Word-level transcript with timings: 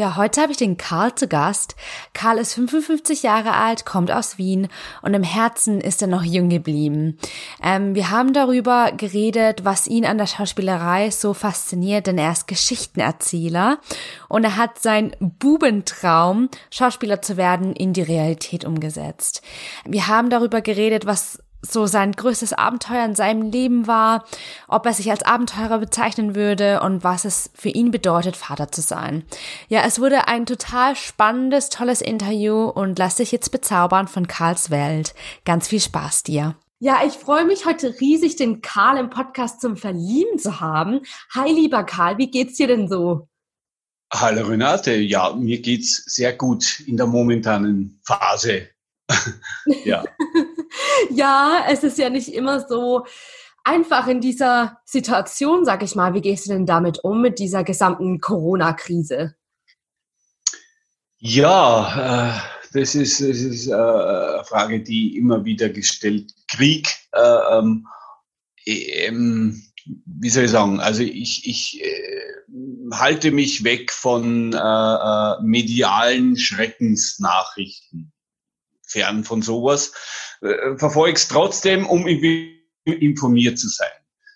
Ja, 0.00 0.16
heute 0.16 0.40
habe 0.40 0.50
ich 0.50 0.56
den 0.56 0.78
Karl 0.78 1.14
zu 1.14 1.28
Gast. 1.28 1.76
Karl 2.14 2.38
ist 2.38 2.54
55 2.54 3.22
Jahre 3.22 3.52
alt, 3.52 3.84
kommt 3.84 4.10
aus 4.10 4.38
Wien 4.38 4.68
und 5.02 5.12
im 5.12 5.22
Herzen 5.22 5.78
ist 5.78 6.00
er 6.00 6.08
noch 6.08 6.22
jung 6.22 6.48
geblieben. 6.48 7.18
Ähm, 7.62 7.94
wir 7.94 8.08
haben 8.08 8.32
darüber 8.32 8.92
geredet, 8.92 9.66
was 9.66 9.86
ihn 9.86 10.06
an 10.06 10.16
der 10.16 10.26
Schauspielerei 10.26 11.10
so 11.10 11.34
fasziniert, 11.34 12.06
denn 12.06 12.16
er 12.16 12.32
ist 12.32 12.48
Geschichtenerzähler 12.48 13.78
und 14.30 14.44
er 14.44 14.56
hat 14.56 14.78
seinen 14.78 15.14
Bubentraum, 15.20 16.48
Schauspieler 16.70 17.20
zu 17.20 17.36
werden, 17.36 17.74
in 17.74 17.92
die 17.92 18.00
Realität 18.00 18.64
umgesetzt. 18.64 19.42
Wir 19.84 20.06
haben 20.06 20.30
darüber 20.30 20.62
geredet, 20.62 21.04
was 21.04 21.40
so 21.62 21.86
sein 21.86 22.12
größtes 22.12 22.52
Abenteuer 22.52 23.04
in 23.04 23.14
seinem 23.14 23.50
Leben 23.50 23.86
war, 23.86 24.24
ob 24.68 24.86
er 24.86 24.92
sich 24.92 25.10
als 25.10 25.22
Abenteurer 25.22 25.78
bezeichnen 25.78 26.34
würde 26.34 26.80
und 26.80 27.04
was 27.04 27.24
es 27.24 27.50
für 27.54 27.68
ihn 27.68 27.90
bedeutet, 27.90 28.36
Vater 28.36 28.72
zu 28.72 28.80
sein. 28.80 29.24
Ja, 29.68 29.82
es 29.86 30.00
wurde 30.00 30.28
ein 30.28 30.46
total 30.46 30.96
spannendes, 30.96 31.68
tolles 31.68 32.00
Interview 32.00 32.64
und 32.64 32.98
lass 32.98 33.16
dich 33.16 33.32
jetzt 33.32 33.50
bezaubern 33.50 34.08
von 34.08 34.26
Karls 34.26 34.70
Welt. 34.70 35.14
Ganz 35.44 35.68
viel 35.68 35.80
Spaß 35.80 36.22
dir. 36.22 36.56
Ja, 36.78 37.00
ich 37.06 37.12
freue 37.12 37.44
mich 37.44 37.66
heute 37.66 38.00
riesig, 38.00 38.36
den 38.36 38.62
Karl 38.62 38.96
im 38.96 39.10
Podcast 39.10 39.60
zum 39.60 39.76
Verlieben 39.76 40.38
zu 40.38 40.60
haben. 40.60 41.00
Hi, 41.34 41.52
lieber 41.52 41.84
Karl, 41.84 42.16
wie 42.16 42.30
geht's 42.30 42.56
dir 42.56 42.68
denn 42.68 42.88
so? 42.88 43.28
Hallo 44.12 44.46
Renate, 44.46 44.94
ja, 44.94 45.34
mir 45.34 45.60
geht's 45.60 46.02
sehr 46.06 46.32
gut 46.32 46.80
in 46.80 46.96
der 46.96 47.06
momentanen 47.06 48.00
Phase. 48.02 48.70
ja. 49.84 50.02
ja, 51.10 51.64
es 51.68 51.82
ist 51.82 51.98
ja 51.98 52.10
nicht 52.10 52.32
immer 52.32 52.66
so 52.66 53.04
einfach 53.64 54.06
in 54.06 54.20
dieser 54.20 54.80
Situation, 54.84 55.64
sag 55.64 55.82
ich 55.82 55.94
mal. 55.94 56.14
Wie 56.14 56.20
gehst 56.20 56.46
du 56.46 56.52
denn 56.52 56.66
damit 56.66 57.02
um, 57.04 57.20
mit 57.20 57.38
dieser 57.38 57.64
gesamten 57.64 58.20
Corona-Krise? 58.20 59.34
Ja, 61.18 62.32
äh, 62.32 62.40
das 62.72 62.94
ist, 62.94 63.20
das 63.20 63.38
ist 63.38 63.68
äh, 63.68 63.74
eine 63.74 64.44
Frage, 64.44 64.82
die 64.82 65.16
immer 65.16 65.44
wieder 65.44 65.68
gestellt. 65.68 66.32
Krieg, 66.48 66.88
äh, 67.12 67.58
ähm, 67.58 67.86
ähm, 68.66 69.62
wie 69.84 70.30
soll 70.30 70.44
ich 70.44 70.50
sagen, 70.50 70.80
also 70.80 71.02
ich, 71.02 71.46
ich 71.46 71.82
äh, 71.82 72.20
halte 72.92 73.32
mich 73.32 73.64
weg 73.64 73.92
von 73.92 74.52
äh, 74.52 74.56
äh 74.56 75.42
medialen 75.42 76.36
Schreckensnachrichten 76.36 78.12
fern 78.90 79.24
von 79.24 79.42
sowas, 79.42 79.92
äh, 80.42 80.76
verfolge 80.76 81.16
es 81.16 81.28
trotzdem, 81.28 81.86
um 81.86 82.06
informiert 82.84 83.58
zu 83.58 83.68
sein. 83.68 83.88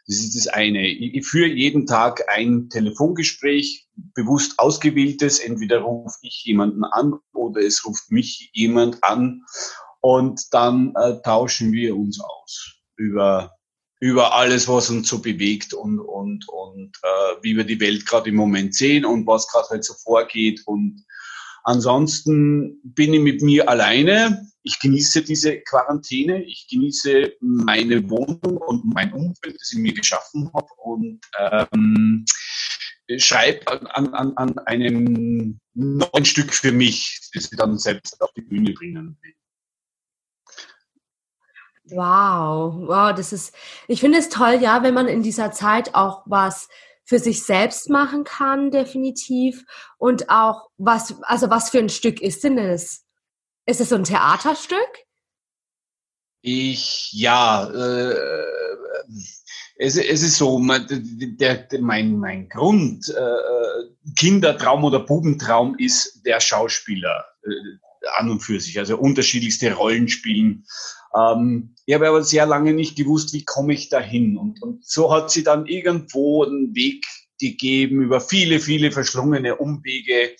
Das 0.06 0.18
ist 0.18 0.36
das 0.36 0.48
eine. 0.48 0.86
Ich, 0.86 1.26
führe 1.26 1.48
jeden 1.48 1.86
Tag 1.86 2.28
ein 2.28 2.68
Telefongespräch, 2.68 3.88
bewusst 4.14 4.58
ausgewähltes. 4.58 5.38
Entweder 5.38 5.78
rufe 5.78 6.18
ich 6.20 6.42
jemanden 6.44 6.84
an 6.84 7.14
oder 7.32 7.62
es 7.62 7.86
ruft 7.86 8.10
mich 8.10 8.50
jemand 8.52 9.02
an 9.02 9.42
und 10.00 10.42
dann 10.52 10.92
äh, 10.96 11.22
tauschen 11.22 11.72
wir 11.72 11.96
uns 11.96 12.20
aus 12.20 12.74
über 12.96 13.52
über 14.00 14.34
alles, 14.34 14.68
was 14.68 14.90
uns 14.90 15.08
so 15.08 15.20
bewegt 15.20 15.72
und 15.72 15.98
und 15.98 16.46
und 16.48 16.92
äh, 17.02 17.36
wie 17.40 17.56
wir 17.56 17.64
die 17.64 17.80
Welt 17.80 18.04
gerade 18.04 18.28
im 18.28 18.36
Moment 18.36 18.74
sehen 18.74 19.06
und 19.06 19.26
was 19.26 19.48
gerade 19.48 19.68
halt 19.70 19.84
so 19.84 19.94
vorgeht 19.94 20.60
und 20.66 21.06
Ansonsten 21.64 22.78
bin 22.84 23.14
ich 23.14 23.20
mit 23.20 23.42
mir 23.42 23.68
alleine. 23.68 24.46
Ich 24.62 24.78
genieße 24.78 25.22
diese 25.22 25.60
Quarantäne. 25.60 26.44
Ich 26.44 26.68
genieße 26.70 27.32
meine 27.40 28.08
Wohnung 28.08 28.58
und 28.58 28.84
mein 28.84 29.12
Umfeld, 29.12 29.56
das 29.58 29.72
ich 29.72 29.78
mir 29.78 29.94
geschaffen 29.94 30.50
habe 30.54 30.68
und 30.82 31.20
ähm, 31.38 32.24
schreibe 33.16 33.66
an, 33.94 34.14
an, 34.14 34.36
an 34.36 34.58
einem 34.60 35.58
neuen 35.72 36.24
Stück 36.24 36.52
für 36.54 36.72
mich, 36.72 37.30
das 37.32 37.50
ich 37.50 37.58
dann 37.58 37.78
selbst 37.78 38.20
auf 38.20 38.32
die 38.32 38.42
Bühne 38.42 38.72
bringen 38.72 39.16
will. 39.22 39.32
Wow, 41.86 42.74
wow, 42.88 43.14
das 43.14 43.34
ist, 43.34 43.54
ich 43.88 44.00
finde 44.00 44.18
es 44.18 44.30
toll, 44.30 44.58
ja, 44.60 44.82
wenn 44.82 44.94
man 44.94 45.06
in 45.06 45.22
dieser 45.22 45.52
Zeit 45.52 45.94
auch 45.94 46.22
was 46.24 46.68
für 47.04 47.18
sich 47.18 47.44
selbst 47.44 47.90
machen 47.90 48.24
kann, 48.24 48.70
definitiv. 48.70 49.64
Und 49.98 50.30
auch, 50.30 50.68
was, 50.76 51.14
also 51.22 51.50
was 51.50 51.70
für 51.70 51.78
ein 51.78 51.88
Stück 51.88 52.20
ist 52.20 52.44
denn 52.44 52.56
das? 52.56 53.04
Ist 53.66 53.80
es 53.80 53.88
so 53.90 53.94
ein 53.94 54.04
Theaterstück? 54.04 54.78
Ich, 56.40 57.10
ja, 57.12 57.70
äh, 57.70 58.16
es, 59.76 59.96
es 59.96 60.22
ist 60.22 60.36
so, 60.36 60.58
mein, 60.58 60.86
der, 61.38 61.66
mein, 61.80 62.18
mein 62.18 62.48
Grund, 62.48 63.08
äh, 63.08 64.12
Kindertraum 64.18 64.84
oder 64.84 65.00
Bubentraum 65.00 65.74
ist 65.78 66.22
der 66.24 66.40
Schauspieler 66.40 67.24
äh, 67.44 67.50
an 68.18 68.30
und 68.30 68.40
für 68.40 68.60
sich, 68.60 68.78
also 68.78 68.98
unterschiedlichste 68.98 69.72
Rollen 69.72 70.08
spielen. 70.08 70.66
Ähm, 71.16 71.74
ich 71.86 71.94
habe 71.94 72.08
aber 72.08 72.22
sehr 72.22 72.46
lange 72.46 72.72
nicht 72.72 72.96
gewusst, 72.96 73.32
wie 73.32 73.44
komme 73.44 73.74
ich 73.74 73.88
dahin. 73.88 74.36
Und, 74.36 74.62
und 74.62 74.84
so 74.86 75.12
hat 75.12 75.30
sie 75.30 75.44
dann 75.44 75.66
irgendwo 75.66 76.44
einen 76.44 76.74
Weg 76.74 77.04
gegeben 77.40 78.02
über 78.02 78.20
viele, 78.20 78.60
viele 78.60 78.90
verschlungene 78.90 79.56
Umwege 79.56 80.36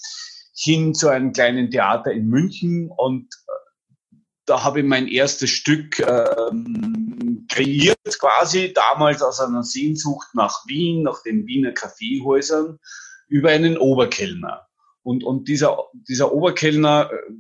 hin 0.57 0.95
zu 0.95 1.09
einem 1.09 1.33
kleinen 1.33 1.71
Theater 1.71 2.13
in 2.13 2.29
München. 2.29 2.91
Und 2.97 3.29
äh, 3.49 4.17
da 4.47 4.65
habe 4.65 4.81
ich 4.81 4.87
mein 4.87 5.09
erstes 5.09 5.51
Stück 5.51 6.01
ähm, 6.01 7.47
kreiert, 7.51 7.99
quasi 8.19 8.73
damals 8.73 9.23
aus 9.23 9.41
einer 9.41 9.63
Sehnsucht 9.63 10.29
nach 10.35 10.67
Wien, 10.67 11.03
nach 11.03 11.23
den 11.23 11.47
Wiener 11.47 11.73
Kaffeehäusern, 11.73 12.79
über 13.29 13.51
einen 13.51 13.77
Oberkellner. 13.77 14.67
Und, 15.03 15.25
und 15.25 15.49
dieser, 15.49 15.79
dieser 15.93 16.33
Oberkellner 16.33 17.11
äh, 17.13 17.33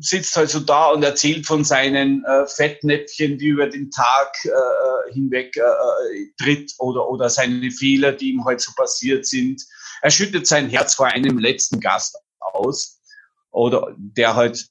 sitzt 0.00 0.36
halt 0.36 0.50
so 0.50 0.60
da 0.60 0.90
und 0.90 1.02
erzählt 1.02 1.46
von 1.46 1.64
seinen 1.64 2.24
äh, 2.24 2.46
Fettnäpfchen, 2.46 3.38
die 3.38 3.48
über 3.48 3.68
den 3.68 3.90
Tag 3.90 4.34
äh, 4.44 5.12
hinweg 5.12 5.56
äh, 5.56 5.60
äh, 5.60 6.32
tritt 6.40 6.72
oder, 6.78 7.08
oder 7.08 7.28
seine 7.28 7.70
Fehler, 7.70 8.12
die 8.12 8.30
ihm 8.30 8.44
halt 8.44 8.60
so 8.60 8.72
passiert 8.76 9.26
sind. 9.26 9.62
Er 10.02 10.10
schüttet 10.10 10.46
sein 10.46 10.68
Herz 10.68 10.94
vor 10.94 11.06
einem 11.06 11.38
letzten 11.38 11.80
Gast 11.80 12.16
aus 12.40 13.00
oder 13.50 13.94
der 13.98 14.34
halt, 14.34 14.68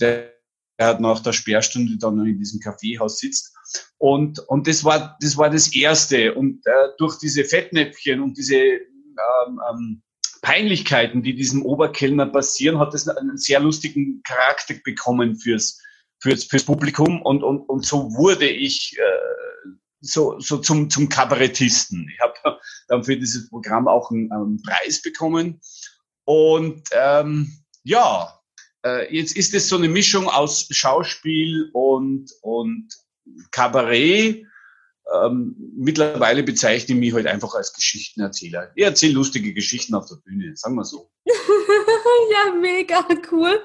der, 0.00 0.32
der 0.78 0.86
halt 0.86 1.00
nach 1.00 1.20
der 1.20 1.32
Sperrstunde 1.32 1.98
dann 1.98 2.16
noch 2.16 2.24
in 2.24 2.38
diesem 2.38 2.60
Kaffeehaus 2.60 3.18
sitzt. 3.18 3.54
Und, 3.98 4.38
und 4.48 4.66
das 4.68 4.84
war, 4.84 5.16
das 5.20 5.36
war 5.36 5.50
das 5.50 5.74
Erste. 5.74 6.34
Und 6.34 6.64
äh, 6.66 6.88
durch 6.98 7.18
diese 7.18 7.44
Fettnäpfchen 7.44 8.22
und 8.22 8.38
diese 8.38 8.56
ähm, 8.56 9.60
ähm, 9.70 10.02
Peinlichkeiten, 10.40 11.22
die 11.22 11.34
diesem 11.34 11.64
Oberkellner 11.64 12.26
passieren, 12.26 12.78
hat 12.78 12.94
es 12.94 13.08
einen 13.08 13.36
sehr 13.36 13.60
lustigen 13.60 14.22
Charakter 14.22 14.74
bekommen 14.84 15.36
fürs, 15.36 15.80
fürs, 16.20 16.44
fürs 16.44 16.64
Publikum 16.64 17.22
und, 17.22 17.42
und, 17.42 17.60
und 17.68 17.84
so 17.84 18.14
wurde 18.14 18.48
ich 18.48 18.96
äh, 18.98 19.70
so, 20.00 20.38
so 20.38 20.58
zum, 20.58 20.90
zum 20.90 21.08
Kabarettisten. 21.08 22.08
Ich 22.12 22.20
habe 22.20 22.58
dann 22.88 23.04
für 23.04 23.16
dieses 23.16 23.48
Programm 23.48 23.88
auch 23.88 24.10
einen, 24.10 24.30
einen 24.32 24.62
Preis 24.62 25.02
bekommen 25.02 25.60
und 26.24 26.82
ähm, 26.92 27.52
ja, 27.82 28.38
äh, 28.84 29.14
jetzt 29.14 29.36
ist 29.36 29.54
es 29.54 29.68
so 29.68 29.76
eine 29.76 29.88
Mischung 29.88 30.28
aus 30.28 30.68
Schauspiel 30.70 31.70
und, 31.72 32.30
und 32.42 32.88
Kabarett 33.50 34.44
ähm, 35.10 35.56
mittlerweile 35.76 36.42
bezeichne 36.42 36.94
ich 36.94 37.00
mich 37.00 37.14
halt 37.14 37.26
einfach 37.26 37.54
als 37.54 37.72
Geschichtenerzähler. 37.72 38.72
Ich 38.74 38.84
erzähle 38.84 39.14
lustige 39.14 39.54
Geschichten 39.54 39.94
auf 39.94 40.06
der 40.06 40.16
Bühne, 40.16 40.54
sagen 40.54 40.74
wir 40.74 40.84
so. 40.84 41.10
ja, 41.26 42.54
mega 42.54 43.06
cool. 43.32 43.58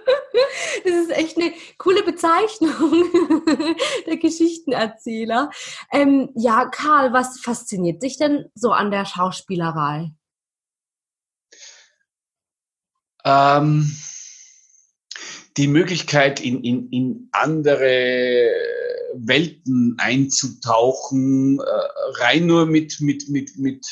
Das 0.86 0.94
ist 0.94 1.12
echt 1.12 1.38
eine 1.38 1.54
coole 1.78 2.04
Bezeichnung, 2.04 3.12
der 4.08 4.18
Geschichtenerzähler. 4.18 5.50
Ähm, 5.92 6.30
ja, 6.36 6.66
Karl, 6.66 7.12
was 7.12 7.40
fasziniert 7.40 8.04
dich 8.04 8.18
denn 8.18 8.46
so 8.56 8.72
an 8.72 8.92
der 8.92 9.06
Schauspielerei? 9.06 10.12
Ähm, 13.26 13.92
die 15.58 15.68
Möglichkeit, 15.68 16.40
in, 16.40 16.64
in, 16.64 16.90
in 16.90 17.30
andere 17.32 18.52
Welten 19.16 19.96
einzutauchen, 20.00 21.60
äh, 21.60 22.22
rein 22.22 22.46
nur 22.46 22.66
mit, 22.66 23.00
mit, 23.00 23.30
mit, 23.30 23.58
mit, 23.58 23.86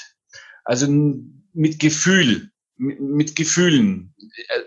also 0.64 0.88
mit 1.54 1.80
Gefühl, 1.80 2.52
mit, 2.78 3.00
mit 3.00 3.36
Gefühlen. 3.36 4.14
Äh, 4.20 4.60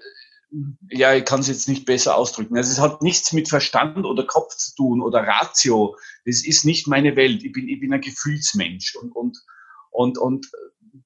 ja, 0.90 1.14
ich 1.14 1.24
kann 1.24 1.40
es 1.40 1.48
jetzt 1.48 1.68
nicht 1.68 1.84
besser 1.84 2.16
ausdrücken. 2.16 2.56
Also 2.56 2.70
es 2.70 2.80
hat 2.80 3.02
nichts 3.02 3.32
mit 3.32 3.48
Verstand 3.48 4.04
oder 4.04 4.24
Kopf 4.24 4.54
zu 4.56 4.74
tun 4.76 5.02
oder 5.02 5.26
Ratio. 5.26 5.96
Das 6.24 6.44
ist 6.44 6.64
nicht 6.64 6.86
meine 6.86 7.16
Welt. 7.16 7.42
Ich 7.42 7.52
bin, 7.52 7.68
ich 7.68 7.80
bin 7.80 7.92
ein 7.92 8.00
Gefühlsmensch 8.00 8.94
und, 8.96 9.10
und, 9.12 9.38
und, 9.90 10.18
und 10.18 10.46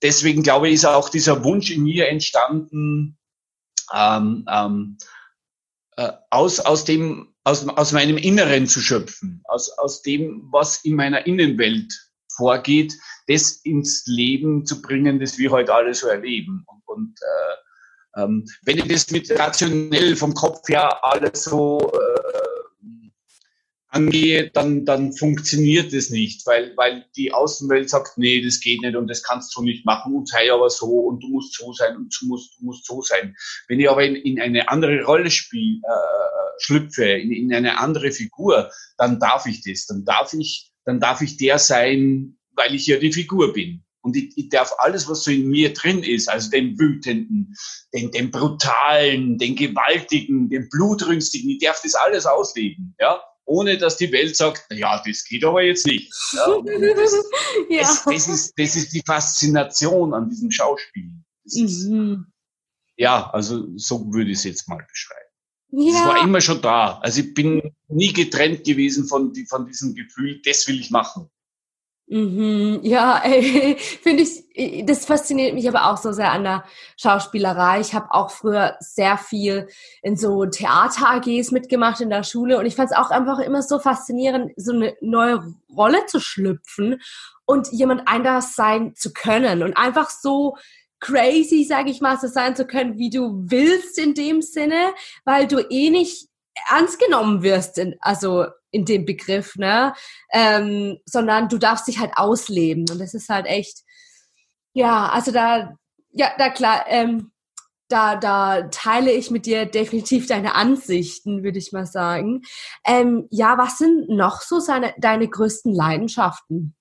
deswegen 0.03 0.43
glaube 0.43 0.69
ich, 0.69 0.75
ist 0.75 0.85
auch 0.85 1.09
dieser 1.09 1.45
Wunsch 1.45 1.71
in 1.71 1.85
mir 1.85 2.09
entstanden, 2.09 3.17
ähm, 3.95 4.45
ähm, 4.51 4.99
äh, 5.99 6.13
aus, 6.31 6.61
aus 6.61 6.85
dem, 6.85 7.35
aus, 7.43 7.67
aus 7.69 7.91
meinem 7.91 8.19
Inneren 8.19 8.69
zu 8.69 8.81
schöpfen, 8.81 9.43
aus, 9.49 9.69
aus 9.79 10.01
dem, 10.03 10.47
was 10.53 10.85
in 10.85 10.95
meiner 10.95 11.27
Innenwelt 11.27 11.93
vorgeht, 12.37 12.95
das 13.27 13.61
ins 13.65 14.05
Leben 14.07 14.65
zu 14.65 14.81
bringen, 14.81 15.19
das 15.19 15.39
wir 15.39 15.51
heute 15.51 15.75
alle 15.75 15.93
so 15.93 16.07
erleben. 16.07 16.65
Und, 16.67 16.83
und 16.87 17.19
äh, 17.21 18.23
ähm, 18.23 18.47
wenn 18.63 18.79
ich 18.79 18.87
das 18.87 19.11
mit 19.11 19.29
rationell 19.37 20.15
vom 20.15 20.35
Kopf 20.35 20.69
her 20.69 21.05
alles 21.05 21.43
so 21.43 21.93
äh, 21.93 22.08
angehe, 23.91 24.51
dann, 24.51 24.85
dann 24.85 25.13
funktioniert 25.13 25.93
es 25.93 26.11
nicht, 26.11 26.47
weil, 26.47 26.77
weil 26.77 27.07
die 27.17 27.33
Außenwelt 27.33 27.89
sagt, 27.89 28.19
nee, 28.19 28.43
das 28.43 28.61
geht 28.61 28.83
nicht 28.83 28.97
und 28.97 29.09
das 29.09 29.23
kannst 29.23 29.57
du 29.57 29.63
nicht 29.63 29.87
machen 29.87 30.15
und 30.15 30.29
sei 30.29 30.53
aber 30.53 30.69
so 30.69 30.87
und 30.87 31.23
du 31.23 31.29
musst 31.29 31.55
so 31.55 31.73
sein 31.73 31.97
und 31.97 32.15
du 32.21 32.27
musst, 32.27 32.59
du 32.59 32.65
musst 32.67 32.85
so 32.85 33.01
sein. 33.01 33.35
Wenn 33.67 33.81
ich 33.81 33.89
aber 33.89 34.05
in, 34.05 34.17
in 34.17 34.41
eine 34.41 34.69
andere 34.69 35.03
Rolle 35.05 35.31
spiele, 35.31 35.81
äh, 35.85 36.63
schlüpfe, 36.63 37.05
in, 37.05 37.33
in 37.33 37.55
eine 37.55 37.79
andere 37.79 38.13
Figur, 38.13 38.71
dann 38.99 39.19
darf 39.19 39.47
ich 39.47 39.63
das, 39.63 39.87
dann 39.87 40.05
darf 40.05 40.35
ich, 40.35 40.71
dann 40.85 41.01
darf 41.01 41.23
ich 41.23 41.37
der 41.39 41.59
sein, 41.59 42.37
weil 42.55 42.75
ich 42.75 42.87
ja 42.87 42.99
die 42.99 43.13
Figur 43.13 43.53
bin. 43.53 43.85
Und 44.01 44.17
ich, 44.17 44.37
ich 44.37 44.49
darf 44.49 44.73
alles, 44.79 45.09
was 45.09 45.25
so 45.25 45.31
in 45.31 45.49
mir 45.49 45.73
drin 45.73 46.03
ist, 46.03 46.29
also 46.29 46.51
den 46.51 46.79
Wütenden, 46.79 47.55
den, 47.93 48.11
den 48.11 48.31
Brutalen, 48.31 49.39
den 49.39 49.57
Gewaltigen, 49.57 50.49
den 50.49 50.69
Blutrünstigen, 50.69 51.51
ich 51.51 51.59
darf 51.59 51.81
das 51.83 51.95
alles 51.95 52.27
ausleben, 52.27 52.95
ja, 53.01 53.21
ohne 53.49 53.79
dass 53.79 53.97
die 53.97 54.13
Welt 54.13 54.37
sagt, 54.37 54.67
ja, 54.71 55.03
das 55.05 55.25
geht 55.25 55.45
aber 55.45 55.63
jetzt 55.63 55.87
nicht. 55.87 56.13
Ja, 56.33 56.61
das, 56.95 57.25
ja. 57.69 57.81
Das, 57.81 58.05
das, 58.05 58.29
ist, 58.29 58.53
das 58.59 58.77
ist 58.77 58.95
die 58.95 59.03
Faszination 59.05 60.15
an 60.15 60.29
diesem 60.29 60.51
Schauspiel. 60.51 61.11
Ist, 61.45 61.89
mhm. 61.89 62.27
Ja, 62.97 63.31
also 63.31 63.67
so 63.77 64.13
würde 64.13 64.31
ich 64.31 64.39
es 64.39 64.45
jetzt 64.45 64.69
mal 64.69 64.85
beschreiben. 64.89 65.21
Ja. 65.71 65.93
Das 65.93 66.03
war 66.03 66.23
immer 66.23 66.41
schon 66.41 66.61
da. 66.61 66.99
Also 66.99 67.21
ich 67.21 67.35
bin 67.35 67.75
nie 67.89 68.13
getrennt 68.13 68.65
gewesen 68.65 69.07
von, 69.07 69.33
von 69.49 69.67
diesem 69.67 69.95
Gefühl, 69.95 70.41
das 70.45 70.67
will 70.67 70.81
ich 70.81 70.91
machen. 70.91 71.31
Mhm, 72.11 72.81
ja, 72.85 73.21
finde 74.03 74.23
ich, 74.23 74.87
das 74.87 75.05
fasziniert 75.05 75.55
mich 75.55 75.69
aber 75.69 75.91
auch 75.91 75.99
so 75.99 76.13
sehr 76.13 76.33
an 76.33 76.43
der 76.43 76.65
Schauspielerei. 76.97 77.81
Ich 77.81 77.93
habe 77.93 78.13
auch 78.13 78.31
früher 78.31 78.77
sehr 78.81 79.19
viel 79.19 79.69
in 80.03 80.17
so 80.17 80.47
Theater-AGs 80.47 81.51
mitgemacht 81.51 82.01
in 82.01 82.09
der 82.09 82.23
Schule 82.23 82.59
und 82.59 82.65
ich 82.65 82.77
fand 82.77 82.91
es 82.91 82.97
auch 82.97 83.11
einfach 83.11 83.39
immer 83.41 83.63
so 83.63 83.79
faszinierend, 83.79 84.53
so 84.57 84.73
eine 84.73 84.97
neue 85.03 85.55
Rolle 85.77 86.07
zu 86.07 86.19
schlüpfen 86.19 87.01
und 87.45 87.69
jemand 87.73 88.09
anders 88.09 88.55
sein 88.55 88.95
zu 88.95 89.13
können 89.13 89.63
und 89.63 89.77
einfach 89.77 90.09
so 90.09 90.57
crazy, 91.01 91.65
sage 91.65 91.91
ich 91.91 92.01
mal, 92.01 92.19
so 92.19 92.27
sein 92.27 92.57
zu 92.57 92.67
können, 92.67 92.97
wie 92.97 93.11
du 93.11 93.45
willst 93.51 93.99
in 93.99 94.15
dem 94.15 94.41
Sinne, 94.41 94.95
weil 95.25 95.47
du 95.47 95.59
eh 95.59 95.91
nicht 95.91 96.29
ernst 96.71 96.99
genommen 96.99 97.43
wirst, 97.43 97.79
in, 97.79 97.97
also 98.01 98.47
in 98.71 98.85
dem 98.85 99.05
Begriff, 99.05 99.57
ne? 99.57 99.95
Ähm, 100.33 100.99
sondern 101.07 101.49
du 101.49 101.59
darfst 101.59 101.89
dich 101.89 101.99
halt 101.99 102.13
ausleben. 102.17 102.87
Und 102.91 102.99
das 103.01 103.15
ist 103.15 103.29
halt 103.29 103.47
echt, 103.47 103.83
ja, 104.73 105.09
also 105.09 105.33
da, 105.33 105.75
ja, 106.13 106.33
da 106.39 106.51
klar, 106.51 106.85
ähm, 106.89 107.33
da, 107.89 108.17
da 108.17 108.69
teile 108.71 109.11
ich 109.13 109.31
mit 109.31 109.47
dir 109.47 109.65
definitiv 109.67 110.27
deine 110.27 110.55
Ansichten, 110.55 111.43
würde 111.43 111.59
ich 111.59 111.73
mal 111.73 111.87
sagen. 111.87 112.43
Ähm, 112.85 113.27
ja, 113.31 113.57
was 113.57 113.79
sind 113.79 114.11
noch 114.11 114.43
so 114.43 114.61
seine, 114.61 114.95
deine 114.99 115.29
größten 115.29 115.75
Leidenschaften? 115.75 116.75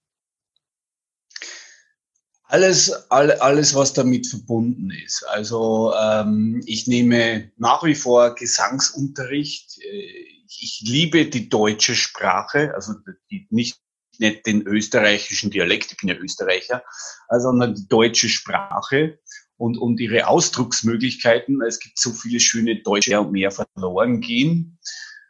Alles, 2.43 2.91
all, 3.09 3.31
alles, 3.31 3.75
was 3.75 3.91
damit 3.93 4.27
verbunden 4.27 4.89
ist. 5.05 5.23
Also 5.27 5.93
ähm, 5.93 6.61
ich 6.65 6.87
nehme 6.87 7.51
nach 7.57 7.83
wie 7.83 7.95
vor 7.95 8.35
Gesangsunterricht. 8.35 9.79
Äh, 9.81 10.36
ich 10.59 10.83
liebe 10.85 11.25
die 11.25 11.49
deutsche 11.49 11.95
Sprache, 11.95 12.73
also 12.73 12.93
die, 13.29 13.47
nicht, 13.49 13.79
nicht 14.17 14.45
den 14.45 14.61
österreichischen 14.63 15.51
Dialekt, 15.51 15.91
ich 15.91 15.97
bin 15.97 16.09
ja 16.09 16.15
Österreicher, 16.15 16.83
sondern 17.29 17.75
die 17.75 17.87
deutsche 17.87 18.29
Sprache 18.29 19.19
und, 19.57 19.77
und 19.77 19.99
ihre 19.99 20.27
Ausdrucksmöglichkeiten. 20.27 21.61
Es 21.61 21.79
gibt 21.79 21.99
so 21.99 22.11
viele 22.11 22.39
schöne 22.39 22.81
Deutsche 22.81 23.19
und 23.19 23.31
mehr 23.31 23.51
verloren 23.51 24.21
gehen 24.21 24.79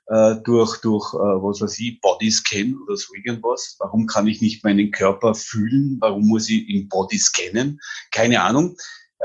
äh, 0.08 0.36
durch, 0.44 0.80
durch 0.82 1.14
äh, 1.14 1.18
was 1.18 1.62
weiß 1.62 1.80
ich, 1.80 2.00
Bodyscan 2.02 2.78
oder 2.84 2.96
so 2.96 3.14
irgendwas. 3.14 3.76
Warum 3.80 4.08
kann 4.08 4.28
ich 4.28 4.42
nicht 4.42 4.64
meinen 4.64 4.92
Körper 4.92 5.34
fühlen? 5.34 5.98
Warum 6.00 6.28
muss 6.28 6.50
ich 6.50 6.68
im 6.70 6.88
Body 6.88 7.18
scannen? 7.18 7.80
Keine 8.12 8.42
Ahnung. 8.42 8.78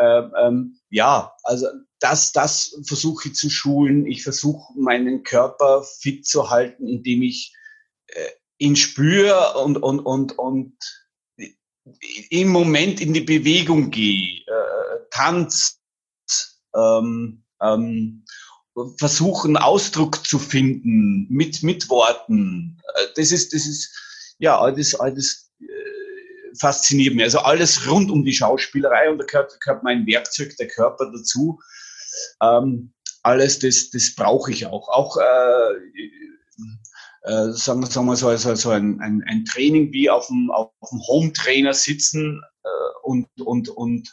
Äh, 0.02 0.46
ähm, 0.46 0.80
ja, 0.90 1.32
also 1.44 1.68
das, 2.00 2.32
das 2.32 2.76
versuche 2.86 3.28
ich 3.28 3.34
zu 3.34 3.48
schulen. 3.48 4.06
Ich 4.06 4.24
versuche 4.24 4.72
meinen 4.76 5.22
Körper 5.22 5.84
fit 5.84 6.26
zu 6.26 6.50
halten, 6.50 6.88
indem 6.88 7.22
ich 7.22 7.54
äh, 8.08 8.28
ihn 8.58 8.74
spüre 8.74 9.58
und, 9.62 9.76
und, 9.76 10.00
und, 10.00 10.38
und 10.38 10.76
im 12.30 12.48
Moment 12.48 13.00
in 13.00 13.12
die 13.12 13.20
Bewegung 13.20 13.90
gehe, 13.90 14.40
äh, 14.40 14.98
tanzt, 15.10 15.80
ähm, 16.74 17.44
ähm, 17.60 18.24
versuchen 18.98 19.56
Ausdruck 19.56 20.26
zu 20.26 20.38
finden 20.38 21.26
mit 21.28 21.62
mit 21.62 21.88
Worten. 21.88 22.80
Äh, 22.94 23.06
das 23.14 23.30
ist 23.30 23.52
das 23.52 23.66
ist 23.66 24.34
ja 24.38 24.58
alles 24.58 24.94
alles 24.94 25.51
äh, 25.51 25.51
fasziniert 26.58 27.14
mich. 27.14 27.24
Also 27.24 27.40
alles 27.40 27.88
rund 27.88 28.10
um 28.10 28.24
die 28.24 28.32
Schauspielerei 28.32 29.10
und 29.10 29.18
da 29.18 29.24
gehört, 29.24 29.58
gehört 29.60 29.82
mein 29.82 30.06
Werkzeug, 30.06 30.56
der 30.56 30.68
Körper 30.68 31.10
dazu. 31.12 31.60
Ähm, 32.42 32.92
alles 33.22 33.58
das 33.58 33.90
das 33.90 34.14
brauche 34.14 34.50
ich 34.50 34.66
auch. 34.66 34.88
Auch 34.88 35.16
äh, 35.16 35.74
äh, 37.22 37.52
sagen, 37.52 37.86
sagen 37.86 38.06
wir 38.06 38.16
so 38.16 38.34
so 38.36 38.70
ein, 38.70 39.00
ein, 39.00 39.22
ein 39.28 39.44
Training 39.44 39.92
wie 39.92 40.10
auf 40.10 40.26
dem 40.26 40.50
auf 40.50 40.70
dem 40.90 41.00
Home 41.06 41.32
Trainer 41.32 41.74
sitzen 41.74 42.42
äh, 42.64 42.68
und 43.02 43.28
und 43.40 43.68
und 43.68 44.10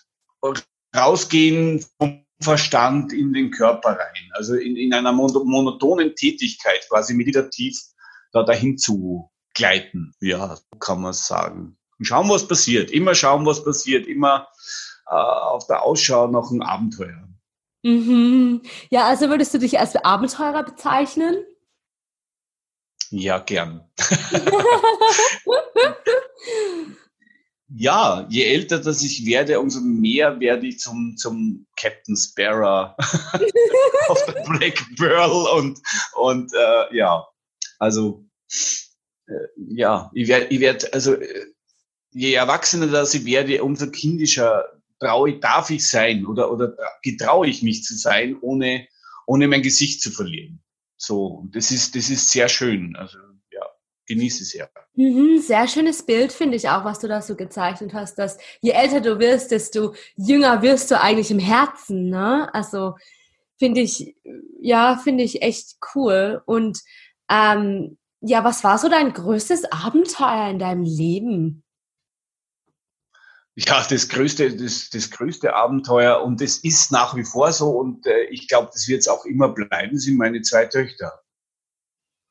rausgehen 0.96 1.84
vom 1.98 2.26
Verstand 2.42 3.12
in 3.12 3.34
den 3.34 3.52
Körper 3.52 3.90
rein. 3.90 4.32
Also 4.34 4.56
in, 4.56 4.78
in 4.78 4.94
einer 4.94 5.12
monotonen 5.12 6.16
Tätigkeit, 6.16 6.88
quasi 6.88 7.14
meditativ 7.14 7.78
da 8.32 8.44
dahin 8.44 8.78
zu 8.78 9.30
gleiten. 9.54 10.14
Ja, 10.22 10.58
kann 10.80 11.02
man 11.02 11.14
sagen. 11.14 11.78
Und 12.00 12.06
schauen, 12.06 12.30
was 12.30 12.48
passiert. 12.48 12.92
Immer 12.92 13.14
schauen, 13.14 13.46
was 13.46 13.64
passiert. 13.64 14.08
Immer 14.08 14.48
äh, 15.08 15.16
auf 15.16 15.68
der 15.68 15.84
Ausschau 15.84 16.28
nach 16.28 16.50
einem 16.50 16.62
Abenteuer. 16.62 17.28
Mhm. 17.84 18.62
Ja, 18.90 19.08
also 19.08 19.30
würdest 19.30 19.54
du 19.54 19.60
dich 19.60 19.80
als 19.80 19.96
Abenteurer 19.96 20.64
bezeichnen? 20.64 21.46
Ja, 23.12 23.40
gern. 23.40 23.90
ja, 27.70 28.28
je 28.30 28.44
älter 28.44 28.80
das 28.80 29.02
ich 29.02 29.26
werde, 29.26 29.60
umso 29.60 29.82
mehr 29.82 30.40
werde 30.40 30.68
ich 30.68 30.80
zum, 30.80 31.18
zum 31.18 31.66
Captain 31.76 32.16
Sparrow 32.16 32.94
auf 34.10 34.26
der 34.26 34.44
Black 34.44 34.80
Pearl 34.98 35.48
und, 35.58 35.80
und 36.16 36.54
äh, 36.54 36.96
ja, 36.96 37.28
also 37.80 38.26
äh, 39.28 39.34
ja, 39.56 40.12
ich 40.14 40.28
werde, 40.28 40.46
ich 40.48 40.60
werd, 40.60 40.94
also 40.94 41.16
äh, 41.16 41.49
je 42.12 42.34
erwachsener 42.34 42.88
das 42.88 43.14
ich 43.14 43.26
werde, 43.26 43.64
umso 43.64 43.90
kindischer 43.90 44.66
traue, 45.00 45.40
darf 45.40 45.70
ich 45.70 45.88
sein 45.88 46.26
oder, 46.26 46.52
oder 46.52 46.76
getraue 47.04 47.48
ich 47.48 47.64
mich 47.64 47.84
zu 47.84 47.96
sein, 47.96 48.38
ohne, 48.42 48.88
ohne 49.26 49.48
mein 49.48 49.62
Gesicht 49.62 50.02
zu 50.02 50.12
verlieren. 50.12 50.62
So, 50.98 51.48
das 51.52 51.72
ist, 51.72 51.96
das 51.96 52.10
ist 52.10 52.32
sehr 52.32 52.50
schön. 52.50 52.96
Also 52.96 53.18
genieße 54.10 54.44
es 54.44 54.54
ja. 54.54 54.68
Mhm, 54.96 55.40
sehr 55.40 55.68
schönes 55.68 56.06
Bild 56.06 56.34
finde 56.34 56.58
ich 56.58 56.68
auch, 56.68 56.84
was 56.84 57.00
du 57.00 57.08
da 57.08 57.22
so 57.22 57.36
gezeichnet 57.36 57.94
hast, 57.94 58.16
dass 58.16 58.38
je 58.60 58.72
älter 58.72 59.00
du 59.00 59.20
wirst, 59.20 59.52
desto 59.52 59.94
jünger 60.18 60.62
wirst 60.62 60.92
du 60.92 61.00
eigentlich 61.00 61.32
im 61.32 61.40
Herzen, 61.40 62.10
ne? 62.10 62.54
Also 62.54 62.96
finde 63.58 63.82
ich, 63.82 64.16
ja, 64.60 64.98
finde 65.02 65.24
ich 65.24 65.42
echt 65.42 65.78
cool. 65.96 66.42
Und 66.46 66.80
ähm, 67.30 67.98
ja, 68.20 68.44
was 68.44 68.64
war 68.64 68.78
so 68.78 68.90
dein 68.90 69.14
größtes 69.14 69.72
Abenteuer 69.72 70.50
in 70.50 70.60
deinem 70.60 70.84
Leben? 70.84 71.64
Ja, 73.56 73.86
das 73.90 74.08
größte, 74.08 74.56
das, 74.56 74.90
das 74.90 75.10
größte 75.12 75.54
Abenteuer 75.54 76.22
und 76.22 76.42
es 76.42 76.60
ist 76.60 76.92
nach 76.92 77.16
wie 77.16 77.26
vor 77.26 77.52
so 77.52 77.72
und 77.72 78.06
äh, 78.06 78.26
ich 78.30 78.48
glaube, 78.48 78.70
das 78.72 78.88
wird 78.88 79.02
es 79.02 79.08
auch 79.08 79.26
immer 79.26 79.50
bleiben, 79.50 80.00
sind 80.00 80.18
meine 80.18 80.42
zwei 80.42 80.66
Töchter. 80.66 81.22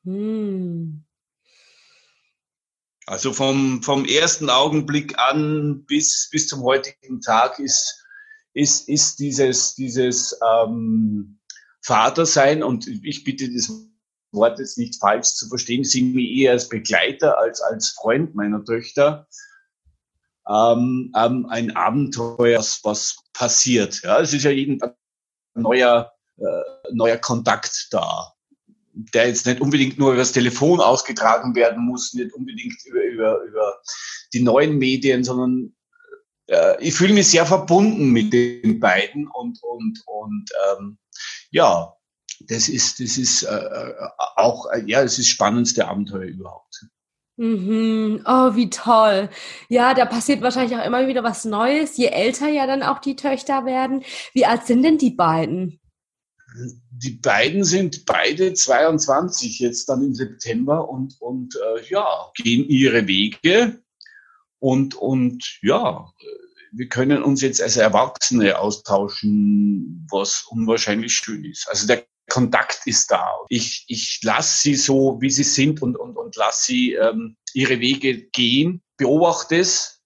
Hm. 0.05 1.05
Also 3.05 3.33
vom, 3.33 3.81
vom 3.83 4.05
ersten 4.05 4.49
Augenblick 4.49 5.17
an 5.17 5.83
bis, 5.85 6.29
bis 6.31 6.47
zum 6.47 6.63
heutigen 6.63 7.21
Tag 7.21 7.59
ist, 7.59 8.05
ist, 8.53 8.87
ist 8.87 9.19
dieses, 9.19 9.75
dieses 9.75 10.37
ähm, 10.47 11.39
Vatersein, 11.81 12.61
und 12.61 12.87
ich 12.87 13.23
bitte 13.23 13.51
das 13.51 13.71
Wort 14.31 14.59
jetzt 14.59 14.77
nicht 14.77 14.99
falsch 14.99 15.29
zu 15.29 15.47
verstehen, 15.47 15.83
sind 15.83 16.13
mir 16.13 16.27
eher 16.27 16.51
als 16.51 16.69
Begleiter 16.69 17.39
als 17.39 17.61
als 17.61 17.89
Freund 17.89 18.35
meiner 18.35 18.63
Töchter. 18.63 19.27
Ähm, 20.49 21.13
ähm, 21.15 21.45
ein 21.49 21.75
Abenteuer, 21.75 22.57
was, 22.57 22.79
was 22.83 23.17
passiert. 23.33 24.01
Ja, 24.03 24.19
es 24.19 24.33
ist 24.33 24.43
ja 24.43 24.51
jeden 24.51 24.79
neuer, 25.53 26.11
äh, 26.37 26.91
neuer 26.91 27.17
Kontakt 27.17 27.87
da, 27.91 28.33
der 28.93 29.27
jetzt 29.27 29.45
nicht 29.45 29.61
unbedingt 29.61 29.99
nur 29.99 30.09
über 30.11 30.19
das 30.19 30.31
Telefon 30.31 30.81
ausgetragen 30.81 31.55
werden 31.55 31.85
muss, 31.85 32.13
nicht 32.13 32.33
unbedingt 32.33 32.83
über, 32.85 33.03
über, 33.03 33.43
über 33.43 33.81
die 34.33 34.41
neuen 34.41 34.77
Medien, 34.77 35.23
sondern 35.23 35.75
äh, 36.47 36.83
ich 36.83 36.95
fühle 36.95 37.13
mich 37.13 37.29
sehr 37.29 37.45
verbunden 37.45 38.09
mit 38.09 38.33
den 38.33 38.79
beiden 38.79 39.27
und, 39.27 39.61
und, 39.61 40.01
und 40.07 40.49
ähm, 40.71 40.97
ja, 41.51 41.93
das 42.47 42.69
ist, 42.69 42.99
das 42.99 43.17
ist 43.17 43.43
äh, 43.43 43.55
äh 43.55 43.93
auch, 44.35 44.65
ja, 44.85 45.03
es 45.03 45.19
ist 45.19 45.27
spannendste 45.27 45.87
Abenteuer 45.87 46.23
überhaupt. 46.23 46.85
Mhm. 47.39 48.21
Oh, 48.25 48.53
wie 48.55 48.69
toll. 48.69 49.29
Ja, 49.69 49.93
da 49.93 50.03
passiert 50.03 50.41
wahrscheinlich 50.41 50.77
auch 50.77 50.85
immer 50.85 51.07
wieder 51.07 51.23
was 51.23 51.45
Neues, 51.45 51.95
je 51.95 52.07
älter 52.07 52.49
ja 52.49 52.67
dann 52.67 52.83
auch 52.83 52.99
die 52.99 53.15
Töchter 53.15 53.63
werden. 53.65 54.03
Wie 54.33 54.45
alt 54.45 54.65
sind 54.65 54.83
denn 54.83 54.97
die 54.97 55.11
beiden? 55.11 55.79
Die 56.91 57.11
beiden 57.11 57.63
sind 57.63 58.05
beide 58.05 58.53
22 58.53 59.59
jetzt 59.59 59.87
dann 59.87 60.03
im 60.03 60.15
September 60.15 60.89
und, 60.89 61.15
und 61.21 61.55
äh, 61.55 61.89
ja, 61.89 62.29
gehen 62.35 62.67
ihre 62.67 63.07
Wege 63.07 63.81
und, 64.59 64.95
und 64.95 65.59
ja, 65.61 66.11
wir 66.73 66.89
können 66.89 67.23
uns 67.23 67.41
jetzt 67.41 67.61
als 67.61 67.77
Erwachsene 67.77 68.59
austauschen, 68.59 70.05
was 70.11 70.45
unwahrscheinlich 70.49 71.13
schön 71.13 71.45
ist. 71.45 71.69
Also 71.69 71.87
der 71.87 72.03
Kontakt 72.29 72.81
ist 72.85 73.11
da. 73.11 73.27
Ich, 73.49 73.85
ich 73.87 74.19
lasse 74.23 74.61
sie 74.61 74.75
so, 74.75 75.17
wie 75.21 75.29
sie 75.29 75.43
sind 75.43 75.81
und, 75.81 75.97
und, 75.97 76.17
und 76.17 76.35
lasse 76.35 76.65
sie 76.65 76.93
ähm, 76.93 77.35
ihre 77.53 77.79
Wege 77.79 78.29
gehen, 78.29 78.81
beobachte 78.97 79.57
es. 79.57 80.01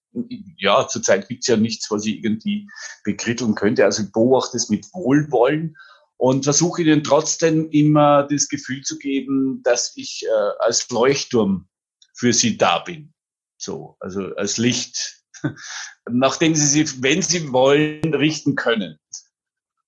Ja, 0.58 0.86
zurzeit 0.86 1.28
gibt's 1.28 1.48
ja 1.48 1.56
nichts, 1.56 1.90
was 1.90 2.06
ich 2.06 2.24
irgendwie 2.24 2.68
bekritteln 3.02 3.54
könnte. 3.54 3.84
Also 3.84 4.04
ich 4.04 4.12
beobachte 4.12 4.56
es 4.56 4.68
mit 4.68 4.86
Wohlwollen 4.92 5.76
und 6.16 6.44
versuche 6.44 6.82
ihnen 6.82 7.02
trotzdem 7.02 7.68
immer 7.70 8.22
das 8.22 8.48
Gefühl 8.48 8.82
zu 8.82 8.98
geben, 8.98 9.62
dass 9.64 9.96
ich 9.96 10.24
äh, 10.24 10.50
als 10.60 10.88
Leuchtturm 10.90 11.68
für 12.14 12.32
sie 12.32 12.56
da 12.56 12.78
bin. 12.78 13.12
So, 13.56 13.96
also 14.00 14.34
als 14.36 14.56
Licht, 14.56 15.24
nachdem 16.10 16.54
sie 16.54 16.66
sich, 16.66 17.02
wenn 17.02 17.22
sie 17.22 17.52
wollen, 17.52 18.14
richten 18.14 18.54
können. 18.54 18.98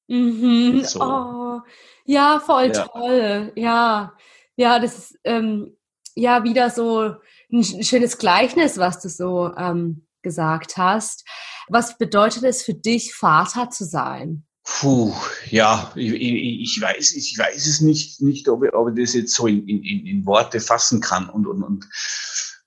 Mhm. 0.08 0.84
So. 0.84 1.00
Oh, 1.00 1.60
ja, 2.06 2.40
voll 2.40 2.72
ja. 2.74 2.86
toll. 2.86 3.52
Ja, 3.56 4.12
ja, 4.56 4.78
das 4.78 4.98
ist 4.98 5.18
ähm, 5.24 5.76
ja 6.14 6.44
wieder 6.44 6.70
so 6.70 7.16
ein 7.52 7.62
schönes 7.84 8.18
Gleichnis, 8.18 8.78
was 8.78 9.00
du 9.00 9.08
so 9.08 9.52
ähm, 9.56 10.06
gesagt 10.22 10.76
hast. 10.76 11.24
Was 11.68 11.98
bedeutet 11.98 12.44
es 12.44 12.62
für 12.62 12.74
dich, 12.74 13.14
Vater 13.14 13.70
zu 13.70 13.84
sein? 13.84 14.44
Puh, 14.64 15.14
ja, 15.48 15.92
ich, 15.94 16.12
ich, 16.12 16.80
weiß, 16.80 17.14
ich 17.14 17.38
weiß 17.38 17.66
es 17.66 17.80
nicht, 17.80 18.20
nicht 18.20 18.48
ob, 18.48 18.64
ich, 18.64 18.72
ob 18.74 18.88
ich 18.88 19.04
das 19.04 19.14
jetzt 19.14 19.34
so 19.34 19.46
in, 19.46 19.66
in, 19.68 20.06
in 20.06 20.26
Worte 20.26 20.58
fassen 20.60 21.00
kann. 21.00 21.30
Und, 21.30 21.46
und, 21.46 21.62
und 21.62 21.88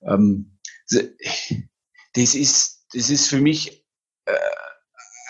ähm, 0.02 0.58
das, 0.88 2.34
ist, 2.34 2.86
das 2.94 3.10
ist 3.10 3.28
für 3.28 3.40
mich 3.40 3.84
äh, 4.24 4.32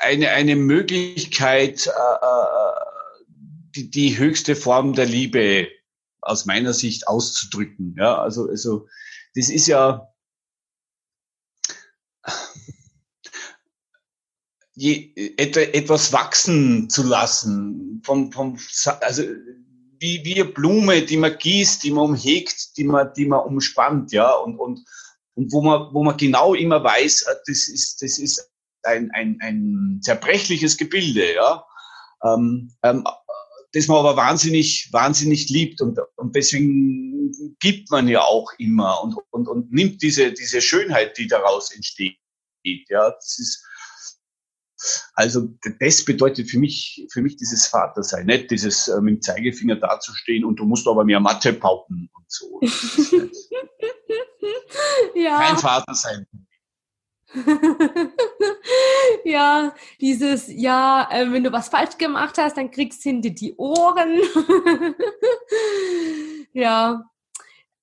eine, 0.01 0.31
eine 0.31 0.55
Möglichkeit, 0.55 1.87
äh, 1.87 1.91
äh 1.91 2.90
die, 3.75 3.91
die 3.91 4.19
höchste 4.19 4.57
Form 4.57 4.95
der 4.95 5.07
Liebe 5.07 5.69
aus 6.21 6.47
meiner 6.47 6.73
Sicht 6.73 7.09
auszudrücken. 7.09 7.95
Ja, 7.99 8.21
also, 8.21 8.49
also 8.49 8.89
das 9.35 9.49
ist 9.49 9.67
ja 9.67 10.11
je, 14.81 15.13
et, 15.37 15.57
etwas 15.57 16.13
wachsen 16.13 16.89
zu 16.89 17.03
lassen, 17.03 18.03
vom, 18.05 18.33
vom, 18.33 18.59
also 19.01 19.23
wie, 19.99 20.25
wie 20.25 20.41
eine 20.41 20.47
Blume, 20.47 21.03
die 21.03 21.19
man 21.19 21.37
gießt, 21.37 21.83
die 21.83 21.91
man 21.91 22.05
umhegt, 22.05 22.77
die 22.79 22.85
man, 22.85 23.13
die 23.15 23.27
man 23.27 23.41
umspannt, 23.41 24.13
ja, 24.13 24.33
und, 24.33 24.59
und, 24.59 24.81
und 25.35 25.53
wo 25.53 25.61
man, 25.61 25.93
wo 25.93 26.03
man 26.03 26.17
genau 26.17 26.55
immer 26.55 26.83
weiß, 26.83 27.27
das 27.47 27.69
ist, 27.69 28.01
das 28.01 28.19
ist 28.19 28.51
ein, 28.83 29.11
ein, 29.13 29.39
ein 29.43 30.01
zerbrechliches 30.03 30.79
Gebilde, 30.79 31.35
ja. 31.35 31.65
Ähm, 32.23 32.73
ähm, 32.83 33.05
das 33.73 33.87
man 33.87 33.99
aber 33.99 34.17
wahnsinnig, 34.17 34.89
wahnsinnig 34.93 35.49
liebt 35.49 35.81
und, 35.81 35.99
und 36.17 36.35
deswegen 36.35 37.33
gibt 37.61 37.91
man 37.91 38.09
ja 38.09 38.23
auch 38.23 38.53
immer 38.59 39.03
und, 39.03 39.17
und, 39.31 39.49
und 39.49 39.73
nimmt 39.73 40.03
diese, 40.03 40.33
diese 40.33 40.61
Schönheit, 40.61 41.17
die 41.19 41.29
daraus 41.29 41.73
entsteht. 41.73 42.17
Ja, 42.65 43.11
das 43.11 43.39
ist, 43.39 43.65
also 45.15 45.49
das 45.79 46.05
bedeutet 46.05 46.51
für 46.51 46.59
mich, 46.59 47.07
für 47.13 47.23
mich 47.23 47.37
dieses 47.37 47.67
Vatersein, 47.67 48.27
nicht 48.27 48.51
dieses 48.51 48.89
äh, 48.89 49.01
mit 49.01 49.15
dem 49.17 49.23
Zeigefinger 49.23 49.77
dazustehen 49.77 50.45
und 50.45 50.57
du 50.57 50.65
musst 50.65 50.89
aber 50.89 51.05
mehr 51.05 51.21
Mathe 51.21 51.53
pauken 51.53 52.11
und 52.13 52.25
so. 52.31 52.61
ja. 55.15 55.39
Kein 55.39 55.59
Vater 55.59 55.95
sein. 55.95 56.27
ja, 59.25 59.75
dieses, 60.01 60.47
ja, 60.49 61.09
äh, 61.11 61.31
wenn 61.31 61.45
du 61.45 61.53
was 61.53 61.69
falsch 61.69 61.99
gemacht 61.99 62.39
hast, 62.39 62.57
dann 62.57 62.71
kriegst 62.71 63.05
du 63.05 63.11
hinter 63.11 63.31
die 63.31 63.55
Ohren. 63.57 64.21
ja. 66.53 67.05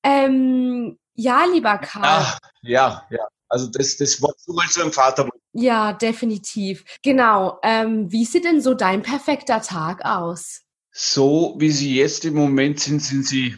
Ähm, 0.04 0.98
ja, 1.14 1.46
lieber 1.46 1.78
Karl. 1.78 2.04
Ja, 2.04 2.38
ja, 2.62 3.08
ja. 3.10 3.28
Also 3.50 3.68
das, 3.68 3.98
das 3.98 4.22
wolltest 4.22 4.48
du 4.48 4.54
mal 4.54 4.68
zu 4.68 4.82
einem 4.82 4.92
Vater. 4.92 5.30
Ja, 5.54 5.94
definitiv. 5.94 6.84
Genau. 7.02 7.60
Ähm, 7.64 8.12
wie 8.12 8.26
sieht 8.26 8.44
denn 8.44 8.62
so 8.62 8.74
dein 8.74 9.02
perfekter 9.02 9.62
Tag 9.62 10.04
aus? 10.04 10.62
So 10.92 11.56
wie 11.58 11.72
sie 11.72 11.96
jetzt 11.96 12.26
im 12.26 12.34
Moment 12.36 12.80
sind, 12.80 13.02
sind 13.02 13.26
sie 13.26 13.56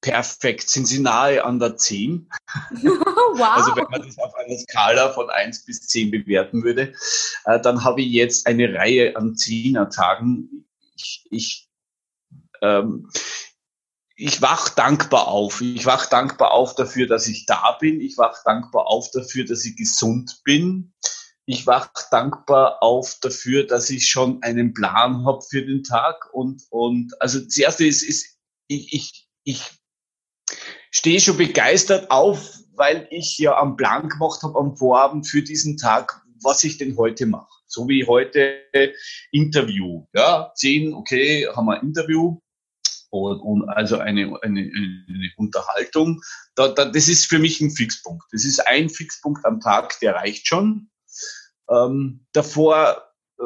perfekt, 0.00 0.68
sind 0.68 0.86
sie 0.86 1.00
nahe 1.00 1.44
an 1.44 1.58
der 1.58 1.76
10. 1.76 2.28
wow. 3.38 3.56
Also 3.56 3.76
wenn 3.76 3.90
man 3.90 4.02
das 4.06 4.18
auf 4.18 4.34
einer 4.34 4.56
Skala 4.56 5.12
von 5.12 5.30
1 5.30 5.64
bis 5.64 5.86
10 5.88 6.10
bewerten 6.10 6.62
würde, 6.62 6.92
äh, 7.44 7.60
dann 7.60 7.84
habe 7.84 8.02
ich 8.02 8.08
jetzt 8.12 8.46
eine 8.46 8.74
Reihe 8.74 9.16
an 9.16 9.34
10er-Tagen. 9.34 10.66
Ich, 10.96 11.26
ich, 11.30 11.68
ähm, 12.62 13.10
ich 14.16 14.42
wach 14.42 14.68
dankbar 14.68 15.28
auf. 15.28 15.60
Ich 15.60 15.86
wach 15.86 16.06
dankbar 16.06 16.50
auf 16.52 16.74
dafür, 16.74 17.06
dass 17.06 17.26
ich 17.26 17.46
da 17.46 17.72
bin. 17.80 18.00
Ich 18.00 18.18
wach 18.18 18.42
dankbar 18.44 18.86
auf 18.86 19.10
dafür, 19.10 19.44
dass 19.44 19.64
ich 19.64 19.76
gesund 19.76 20.42
bin. 20.44 20.92
Ich 21.46 21.66
wach 21.66 21.90
dankbar 22.10 22.82
auf 22.82 23.16
dafür, 23.20 23.66
dass 23.66 23.90
ich 23.90 24.08
schon 24.08 24.42
einen 24.42 24.74
Plan 24.74 25.24
habe 25.24 25.42
für 25.42 25.64
den 25.64 25.82
Tag. 25.82 26.32
Und, 26.32 26.62
und 26.70 27.20
also 27.20 27.40
das 27.40 27.56
erste 27.56 27.86
ist, 27.86 28.02
ist 28.02 28.38
ich, 28.68 28.92
ich, 28.92 29.28
ich 29.44 29.62
stehe 30.90 31.20
schon 31.20 31.36
begeistert 31.36 32.10
auf, 32.10 32.59
weil 32.74 33.06
ich 33.10 33.38
ja 33.38 33.56
am 33.56 33.76
Plan 33.76 34.08
gemacht 34.08 34.42
habe 34.42 34.58
am 34.58 34.76
Vorabend 34.76 35.26
für 35.26 35.42
diesen 35.42 35.76
Tag, 35.76 36.22
was 36.42 36.64
ich 36.64 36.78
denn 36.78 36.96
heute 36.96 37.26
mache. 37.26 37.48
So 37.66 37.88
wie 37.88 38.06
heute 38.06 38.58
Interview. 39.30 40.06
Ja, 40.12 40.52
zehn, 40.54 40.94
okay, 40.94 41.46
haben 41.54 41.66
wir 41.66 41.82
Interview. 41.82 42.38
Und, 43.10 43.40
und 43.40 43.68
also 43.68 43.98
eine, 43.98 44.38
eine, 44.42 44.60
eine 44.60 45.30
Unterhaltung. 45.36 46.20
Da, 46.54 46.68
da, 46.68 46.84
das 46.84 47.08
ist 47.08 47.26
für 47.26 47.38
mich 47.38 47.60
ein 47.60 47.70
Fixpunkt. 47.70 48.24
Das 48.32 48.44
ist 48.44 48.66
ein 48.66 48.88
Fixpunkt 48.88 49.44
am 49.44 49.60
Tag, 49.60 49.98
der 50.00 50.14
reicht 50.14 50.46
schon. 50.46 50.90
Ähm, 51.68 52.26
davor 52.32 53.02
äh, 53.38 53.44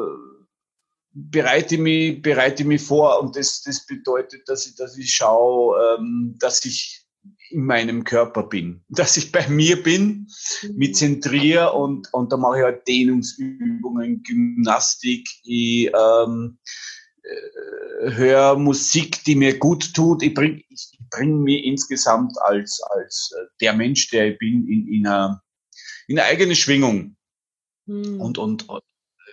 bereite 1.15 1.77
mich, 1.77 2.21
bereite 2.21 2.65
mich 2.65 2.81
vor 2.81 3.21
und 3.21 3.35
das, 3.35 3.61
das 3.61 3.85
bedeutet, 3.85 4.47
dass 4.47 4.67
ich, 4.67 4.75
dass 4.75 4.97
ich 4.97 5.13
schaue, 5.13 5.97
ähm, 5.97 6.35
dass 6.39 6.65
ich 6.65 7.04
in 7.49 7.65
meinem 7.65 8.03
Körper 8.03 8.43
bin, 8.43 8.83
dass 8.89 9.17
ich 9.17 9.31
bei 9.31 9.47
mir 9.47 9.81
bin, 9.81 10.27
mich 10.73 10.89
mhm. 10.89 10.93
zentriere 10.93 11.73
und, 11.73 12.13
und 12.13 12.31
da 12.31 12.37
mache 12.37 12.57
ich 12.57 12.63
halt 12.63 12.87
Dehnungsübungen, 12.87 14.23
Gymnastik, 14.23 15.27
ich 15.43 15.91
ähm, 15.93 16.57
äh, 17.23 18.11
höre 18.11 18.57
Musik, 18.57 19.23
die 19.23 19.35
mir 19.35 19.57
gut 19.57 19.93
tut. 19.93 20.21
Ich 20.21 20.33
bringe 20.33 20.61
ich 20.69 20.95
bring 21.11 21.43
mich 21.43 21.63
insgesamt 21.63 22.33
als, 22.41 22.81
als 22.91 23.31
äh, 23.37 23.45
der 23.61 23.73
Mensch, 23.73 24.09
der 24.09 24.33
ich 24.33 24.37
bin, 24.37 24.67
in, 24.67 24.87
in, 24.87 25.07
eine, 25.07 25.41
in 26.07 26.19
eine 26.19 26.27
eigene 26.27 26.55
Schwingung. 26.55 27.15
Mhm. 27.85 28.19
Und, 28.19 28.37
und, 28.37 28.69
und 28.69 28.83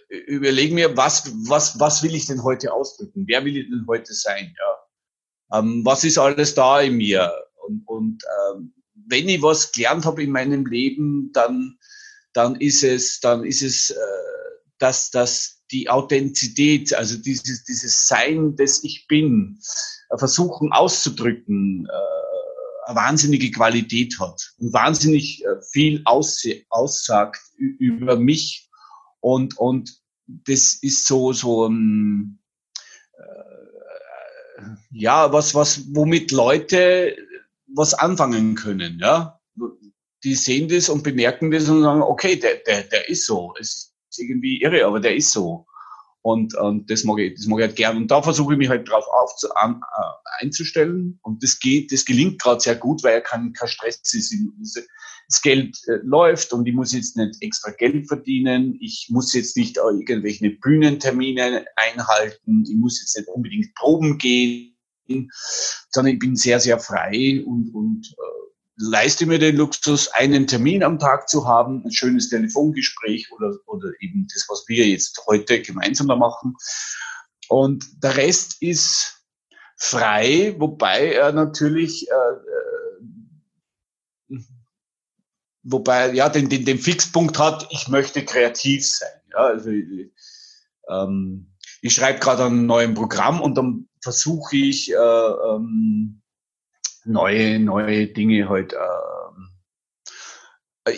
überlege 0.09 0.75
mir, 0.75 0.97
was, 0.97 1.33
was, 1.49 1.79
was 1.81 2.03
will 2.03 2.15
ich 2.15 2.27
denn 2.27 2.43
heute 2.43 2.73
ausdrücken? 2.73 3.25
Wer 3.27 3.45
will 3.45 3.57
ich 3.57 3.69
denn 3.69 3.87
heute 3.87 4.13
sein? 4.13 4.55
Ja. 4.59 5.59
Ähm, 5.59 5.85
was 5.85 6.05
ist 6.05 6.19
alles 6.19 6.55
da 6.55 6.81
in 6.81 6.97
mir? 6.97 7.33
Und, 7.63 7.83
und 7.87 8.23
ähm, 8.55 8.75
wenn 8.95 9.29
ich 9.29 9.43
was 9.43 9.73
gelernt 9.73 10.05
habe 10.05 10.23
in 10.23 10.31
meinem 10.31 10.67
Leben, 10.67 11.31
dann, 11.33 11.79
dann 12.33 12.57
ist 12.57 12.83
es, 12.85 13.21
dann 13.21 13.45
ist 13.45 13.63
es, 13.63 13.91
äh, 13.91 13.95
dass, 14.79 15.11
dass 15.11 15.63
die 15.71 15.89
Authentizität, 15.89 16.95
also 16.95 17.17
dieses, 17.17 17.65
dieses 17.65 18.07
Sein, 18.07 18.57
das 18.57 18.85
ich 18.85 19.07
bin, 19.09 19.59
äh, 20.11 20.19
versuchen 20.19 20.73
auszudrücken, 20.73 21.87
äh, 21.87 22.13
eine 22.87 22.97
wahnsinnige 22.97 23.51
Qualität 23.51 24.19
hat 24.19 24.55
und 24.59 24.73
wahnsinnig 24.73 25.45
äh, 25.45 25.63
viel 25.71 26.03
aussagt 26.05 27.41
über 27.57 28.17
mich. 28.17 28.69
Und, 29.21 29.57
und 29.57 30.01
das 30.27 30.75
ist 30.83 31.07
so, 31.07 31.33
so, 31.33 31.65
um, 31.65 32.39
äh, 33.17 34.63
ja, 34.91 35.33
was, 35.33 35.55
was, 35.55 35.95
womit 35.95 36.33
Leute 36.33 37.17
was 37.75 37.95
anfangen 37.95 38.55
können, 38.55 38.99
ja. 39.01 39.39
Die 40.25 40.35
sehen 40.35 40.69
das 40.69 40.89
und 40.89 41.03
bemerken 41.03 41.51
das 41.51 41.69
und 41.69 41.83
sagen, 41.83 42.03
okay, 42.03 42.37
der, 42.37 42.57
der, 42.67 42.85
der 42.85 43.09
ist 43.09 43.27
so. 43.27 43.55
Es 43.59 43.93
ist 44.09 44.19
irgendwie 44.19 44.63
irre, 44.63 44.87
aber 44.87 45.01
der 45.01 45.17
ist 45.17 45.33
so. 45.33 45.67
Und, 46.23 46.55
und 46.55 46.89
das 46.89 47.03
mag 47.03 47.19
ich, 47.19 47.35
das 47.35 47.47
mag 47.47 47.59
ich 47.59 47.67
halt 47.67 47.77
gern. 47.77 47.97
Und 47.97 48.11
da 48.11 48.23
versuche 48.23 48.55
ich 48.55 48.59
mich 48.59 48.69
halt 48.69 48.89
drauf 48.89 49.05
aufzu, 49.13 49.53
an, 49.55 49.81
äh, 49.81 50.45
einzustellen. 50.45 51.19
Und 51.23 51.43
das 51.43 51.59
geht, 51.59 51.91
das 51.91 52.05
gelingt 52.05 52.41
gerade 52.41 52.61
sehr 52.61 52.77
gut, 52.77 53.03
weil 53.03 53.15
er 53.15 53.21
kein, 53.21 53.53
kein 53.53 53.69
Stress 53.69 54.01
ist. 54.05 54.33
Das 55.29 55.43
Geld 55.43 55.77
äh, 55.89 55.99
läuft 56.05 56.53
und 56.53 56.67
ich 56.67 56.75
muss 56.75 56.93
jetzt 56.93 57.17
nicht 57.17 57.43
extra 57.43 57.73
Geld 57.73 58.07
verdienen. 58.07 58.79
Ich 58.81 59.09
muss 59.11 59.33
jetzt 59.33 59.57
nicht 59.57 59.79
äh, 59.79 59.81
irgendwelche 59.81 60.51
Bühnentermine 60.51 61.67
einhalten. 61.75 62.65
Ich 62.69 62.77
muss 62.77 63.01
jetzt 63.01 63.17
nicht 63.17 63.29
unbedingt 63.29 63.75
proben 63.75 64.19
gehen, 64.19 64.72
sondern 65.91 66.15
ich 66.15 66.19
bin 66.19 66.37
sehr, 66.37 66.61
sehr 66.61 66.79
frei 66.79 67.43
und, 67.45 67.75
und 67.75 68.07
äh, 68.07 68.43
leiste 68.77 69.27
mir 69.27 69.39
den 69.39 69.57
Luxus, 69.57 70.09
einen 70.09 70.47
Termin 70.47 70.83
am 70.83 70.99
Tag 70.99 71.29
zu 71.29 71.47
haben, 71.47 71.85
ein 71.85 71.93
schönes 71.93 72.29
Telefongespräch 72.29 73.31
oder, 73.33 73.55
oder 73.67 73.91
eben 74.01 74.27
das, 74.33 74.47
was 74.49 74.65
wir 74.69 74.87
jetzt 74.87 75.21
heute 75.27 75.61
gemeinsam 75.61 76.09
da 76.09 76.17
machen. 76.17 76.57
Und 77.49 77.85
der 78.03 78.17
Rest 78.17 78.63
ist 78.63 79.25
frei, 79.77 80.55
wobei 80.59 81.13
er 81.13 81.33
natürlich, 81.33 82.07
äh, 82.09 84.35
äh, 84.35 84.39
wobei 85.63 86.13
ja 86.13 86.29
den, 86.29 86.49
den, 86.49 86.65
den 86.65 86.79
Fixpunkt 86.79 87.39
hat, 87.39 87.69
ich 87.71 87.89
möchte 87.89 88.25
kreativ 88.25 88.87
sein. 88.87 89.11
Ja, 89.33 89.39
also 89.39 89.71
ähm, 90.89 91.53
ich 91.81 91.95
schreibe 91.95 92.21
gerade 92.21 92.45
an 92.45 92.53
einem 92.53 92.67
neuen 92.67 92.95
Programm 92.95 93.41
und 93.41 93.57
dann 93.57 93.89
versuche 94.03 94.57
ich 94.57 94.93
äh, 94.93 94.97
ähm, 94.97 96.23
neue, 97.05 97.59
neue 97.59 98.09
Dinge 98.09 98.49
halt 98.49 98.73
äh, 98.73 98.79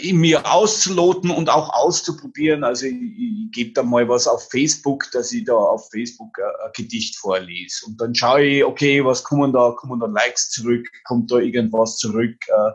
in 0.00 0.16
mir 0.16 0.50
auszuloten 0.50 1.30
und 1.30 1.50
auch 1.50 1.68
auszuprobieren. 1.74 2.64
Also 2.64 2.86
ich, 2.86 2.94
ich 2.94 3.52
gebe 3.52 3.72
da 3.72 3.82
mal 3.82 4.08
was 4.08 4.26
auf 4.26 4.48
Facebook, 4.50 5.10
dass 5.12 5.32
ich 5.32 5.44
da 5.44 5.54
auf 5.54 5.90
Facebook 5.90 6.38
ein, 6.38 6.66
ein 6.66 6.72
Gedicht 6.74 7.16
vorlese. 7.16 7.86
Und 7.86 8.00
dann 8.00 8.14
schaue 8.14 8.44
ich, 8.44 8.64
okay, 8.64 9.04
was 9.04 9.22
kommen 9.22 9.52
da, 9.52 9.72
kommen 9.72 10.00
da 10.00 10.06
Likes 10.06 10.50
zurück, 10.50 10.86
kommt 11.04 11.30
da 11.30 11.36
irgendwas 11.36 11.98
zurück 11.98 12.36
äh, 12.48 12.70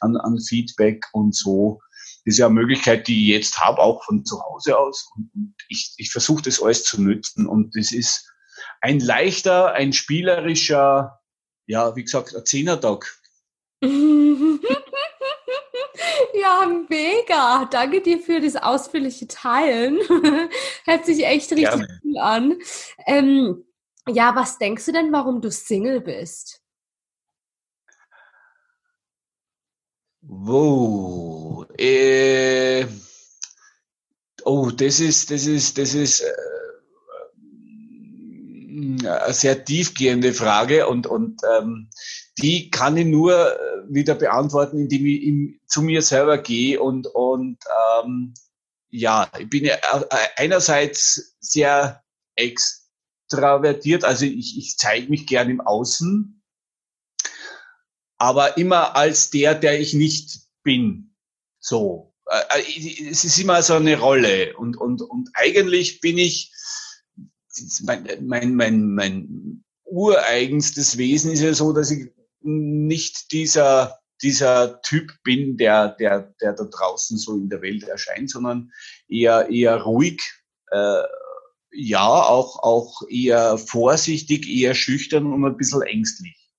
an, 0.00 0.16
an 0.16 0.40
Feedback 0.40 1.04
und 1.12 1.34
so. 1.34 1.80
Das 2.24 2.34
ist 2.34 2.38
ja 2.38 2.46
eine 2.46 2.54
Möglichkeit, 2.54 3.06
die 3.06 3.24
ich 3.24 3.34
jetzt 3.34 3.58
habe, 3.58 3.78
auch 3.78 4.02
von 4.04 4.24
zu 4.24 4.42
Hause 4.42 4.78
aus. 4.78 5.10
Und, 5.14 5.30
und 5.34 5.54
ich, 5.68 5.92
ich 5.98 6.10
versuche 6.10 6.42
das 6.42 6.62
alles 6.62 6.84
zu 6.84 7.02
nutzen. 7.02 7.46
Und 7.46 7.76
das 7.76 7.92
ist 7.92 8.26
ein 8.84 9.00
leichter, 9.00 9.72
ein 9.72 9.92
spielerischer 9.92 11.20
ja, 11.66 11.96
wie 11.96 12.04
gesagt, 12.04 12.34
ein 12.34 12.44
Zehnertag. 12.44 13.20
ja, 13.82 13.90
mega. 16.88 17.64
Danke 17.70 18.00
dir 18.02 18.18
für 18.20 18.40
das 18.40 18.56
ausführliche 18.56 19.26
Teilen. 19.28 19.98
Hört 20.84 21.06
sich 21.06 21.24
echt 21.24 21.50
richtig 21.52 21.68
Gerne. 21.70 22.00
cool 22.04 22.18
an. 22.18 22.58
Ähm, 23.06 23.64
ja, 24.08 24.34
was 24.36 24.58
denkst 24.58 24.84
du 24.86 24.92
denn, 24.92 25.12
warum 25.12 25.40
du 25.40 25.50
Single 25.50 26.00
bist? 26.00 26.60
Wow. 30.20 31.66
Äh, 31.78 32.86
oh, 34.44 34.70
das 34.70 35.00
ist, 35.00 35.30
das 35.30 35.46
ist, 35.46 35.76
das 35.78 35.94
ist. 35.94 36.20
Äh, 36.20 36.53
sehr 39.28 39.64
tiefgehende 39.64 40.32
Frage 40.32 40.86
und, 40.86 41.06
und 41.06 41.40
ähm, 41.56 41.90
die 42.38 42.70
kann 42.70 42.96
ich 42.96 43.06
nur 43.06 43.32
äh, 43.32 43.58
wieder 43.88 44.14
beantworten, 44.14 44.78
indem 44.78 45.06
ich 45.06 45.22
in, 45.22 45.60
zu 45.66 45.82
mir 45.82 46.02
selber 46.02 46.38
gehe 46.38 46.80
und, 46.80 47.06
und 47.06 47.58
ähm, 48.02 48.34
ja, 48.90 49.30
ich 49.38 49.48
bin 49.50 49.64
ja 49.64 49.74
äh, 49.74 50.28
einerseits 50.36 51.36
sehr 51.40 52.02
extravertiert, 52.36 54.04
also 54.04 54.24
ich, 54.24 54.58
ich 54.58 54.76
zeige 54.76 55.08
mich 55.08 55.26
gern 55.26 55.50
im 55.50 55.60
Außen, 55.60 56.42
aber 58.18 58.56
immer 58.56 58.96
als 58.96 59.30
der, 59.30 59.54
der 59.54 59.80
ich 59.80 59.94
nicht 59.94 60.40
bin. 60.62 61.14
So. 61.60 62.14
Äh, 62.26 62.62
es 63.10 63.24
ist 63.24 63.38
immer 63.38 63.62
so 63.62 63.74
eine 63.74 63.98
Rolle 63.98 64.56
und, 64.56 64.76
und, 64.76 65.02
und 65.02 65.30
eigentlich 65.34 66.00
bin 66.00 66.18
ich 66.18 66.52
mein, 67.82 68.06
mein, 68.26 68.54
mein, 68.54 68.94
mein 68.94 69.64
ureigenstes 69.84 70.98
Wesen 70.98 71.32
ist 71.32 71.42
ja 71.42 71.54
so, 71.54 71.72
dass 71.72 71.90
ich 71.90 72.12
nicht 72.40 73.32
dieser, 73.32 73.98
dieser 74.22 74.80
Typ 74.82 75.12
bin, 75.22 75.56
der, 75.56 75.88
der, 75.88 76.34
der 76.40 76.52
da 76.52 76.64
draußen 76.64 77.18
so 77.18 77.36
in 77.36 77.48
der 77.48 77.62
Welt 77.62 77.84
erscheint, 77.84 78.30
sondern 78.30 78.72
eher, 79.08 79.48
eher 79.50 79.82
ruhig, 79.82 80.22
äh, 80.70 81.02
ja, 81.76 82.06
auch, 82.06 82.62
auch 82.62 83.02
eher 83.08 83.58
vorsichtig, 83.58 84.48
eher 84.48 84.74
schüchtern 84.74 85.32
und 85.32 85.44
ein 85.44 85.56
bisschen 85.56 85.82
ängstlich. 85.82 86.50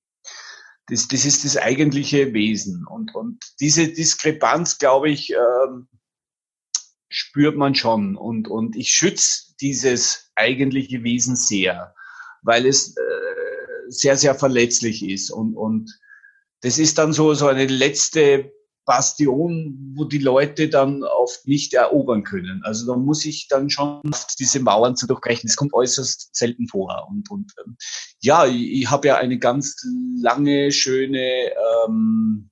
Das, 0.87 1.07
das 1.07 1.25
ist 1.25 1.45
das 1.45 1.57
eigentliche 1.57 2.33
Wesen. 2.33 2.85
Und, 2.85 3.15
und 3.15 3.43
diese 3.59 3.87
Diskrepanz, 3.87 4.77
glaube 4.77 5.09
ich, 5.09 5.31
ähm, 5.31 5.87
spürt 7.15 7.55
man 7.55 7.75
schon. 7.75 8.17
Und, 8.17 8.49
und 8.49 8.75
ich 8.75 8.89
schütze 8.89 9.55
dieses 9.61 10.31
eigentliche 10.35 11.03
Wesen 11.03 11.37
sehr, 11.37 11.95
weil 12.41 12.65
es 12.65 12.95
äh, 12.97 13.01
sehr, 13.87 14.17
sehr 14.17 14.35
verletzlich 14.35 15.07
ist. 15.07 15.31
Und, 15.31 15.55
und 15.55 15.97
das 16.61 16.77
ist 16.77 16.97
dann 16.97 17.13
so, 17.13 17.33
so 17.33 17.47
eine 17.47 17.67
letzte 17.67 18.51
Bastion, 18.83 19.93
wo 19.95 20.03
die 20.03 20.19
Leute 20.19 20.67
dann 20.67 21.03
oft 21.03 21.47
nicht 21.47 21.73
erobern 21.73 22.23
können. 22.23 22.61
Also 22.65 22.85
da 22.85 22.97
muss 22.97 23.25
ich 23.25 23.47
dann 23.47 23.69
schon 23.69 24.01
diese 24.37 24.59
Mauern 24.59 24.97
zu 24.97 25.07
durchbrechen. 25.07 25.47
Das 25.47 25.55
kommt 25.55 25.73
äußerst 25.73 26.35
selten 26.35 26.67
vor. 26.67 27.07
Und, 27.09 27.31
und 27.31 27.53
ähm, 27.65 27.77
ja, 28.21 28.45
ich, 28.45 28.81
ich 28.81 28.91
habe 28.91 29.07
ja 29.07 29.15
eine 29.15 29.39
ganz 29.39 29.77
lange, 30.21 30.71
schöne 30.71 31.51
ähm, 31.87 32.49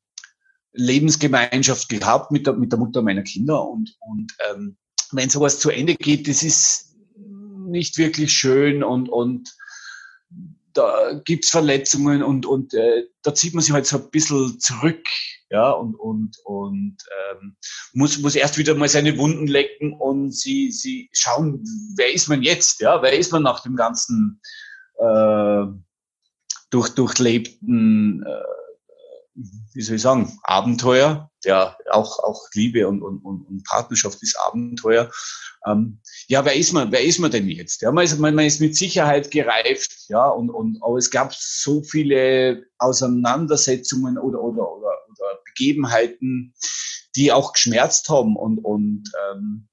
Lebensgemeinschaft 0.73 1.89
gehabt 1.89 2.31
mit 2.31 2.47
der, 2.47 2.53
mit 2.53 2.71
der 2.71 2.79
Mutter 2.79 3.01
meiner 3.01 3.23
Kinder. 3.23 3.67
Und, 3.67 3.95
und 3.99 4.33
ähm, 4.49 4.77
wenn 5.12 5.29
sowas 5.29 5.59
zu 5.59 5.69
Ende 5.69 5.95
geht, 5.95 6.27
das 6.27 6.43
ist 6.43 6.95
nicht 7.67 7.97
wirklich 7.97 8.31
schön 8.31 8.83
und, 8.83 9.09
und 9.09 9.53
da 10.73 11.21
gibt's 11.23 11.51
Verletzungen 11.51 12.23
und, 12.23 12.45
und 12.45 12.73
äh, 12.73 13.05
da 13.21 13.33
zieht 13.33 13.53
man 13.53 13.63
sich 13.63 13.73
halt 13.73 13.86
so 13.86 13.97
ein 13.97 14.09
bisschen 14.09 14.59
zurück, 14.59 15.05
ja, 15.49 15.69
und, 15.69 15.93
und, 15.95 16.38
und 16.45 16.97
ähm, 17.31 17.55
muss, 17.93 18.17
muss 18.19 18.36
erst 18.36 18.57
wieder 18.57 18.73
mal 18.73 18.89
seine 18.89 19.17
Wunden 19.19 19.45
lecken 19.45 19.93
und 19.93 20.31
sie, 20.31 20.71
sie 20.71 21.09
schauen, 21.13 21.63
wer 21.95 22.12
ist 22.12 22.27
man 22.27 22.41
jetzt, 22.41 22.81
ja, 22.81 23.01
wer 23.03 23.17
ist 23.17 23.31
man 23.31 23.43
nach 23.43 23.62
dem 23.62 23.75
ganzen 23.75 24.41
äh, 24.97 25.65
durch, 26.71 26.89
durchlebten 26.89 28.23
äh, 28.25 28.62
wie 29.36 29.82
soll 29.82 29.96
ich 29.96 30.02
sagen, 30.02 30.38
Abenteuer, 30.43 31.32
ja, 31.43 31.76
auch, 31.91 32.19
auch 32.19 32.48
Liebe 32.54 32.88
und, 32.88 33.02
und, 33.02 33.19
und 33.24 33.63
Partnerschaft 33.65 34.22
ist 34.22 34.38
Abenteuer. 34.39 35.12
Ähm, 35.67 36.00
ja, 36.28 36.46
wer 36.46 36.56
ist 36.56 36.74
man, 36.74 36.91
wer 36.91 37.04
ist 37.04 37.19
man 37.19 37.32
denn 37.32 37.48
jetzt? 37.48 37.82
Ja, 37.82 37.91
man 37.91 38.06
ist, 38.06 38.17
man, 38.19 38.36
man 38.36 38.46
ist 38.46 38.62
mit 38.62 38.76
Sicherheit 38.76 39.32
gereift, 39.32 39.91
ja, 40.10 40.28
und, 40.28 40.50
und, 40.50 40.78
aber 40.82 40.98
es 40.98 41.10
gab 41.10 41.34
so 41.34 41.84
viele 41.84 42.65
Auseinandersetzungen 42.78 44.17
oder, 44.17 44.41
oder, 44.41 44.72
oder, 44.72 44.91
oder 45.10 45.39
Begebenheiten, 45.46 46.54
die 47.15 47.32
auch 47.32 47.54
geschmerzt 47.54 48.10
haben 48.10 48.36
und, 48.36 48.60
und, 48.60 49.04
ähm, 49.32 49.67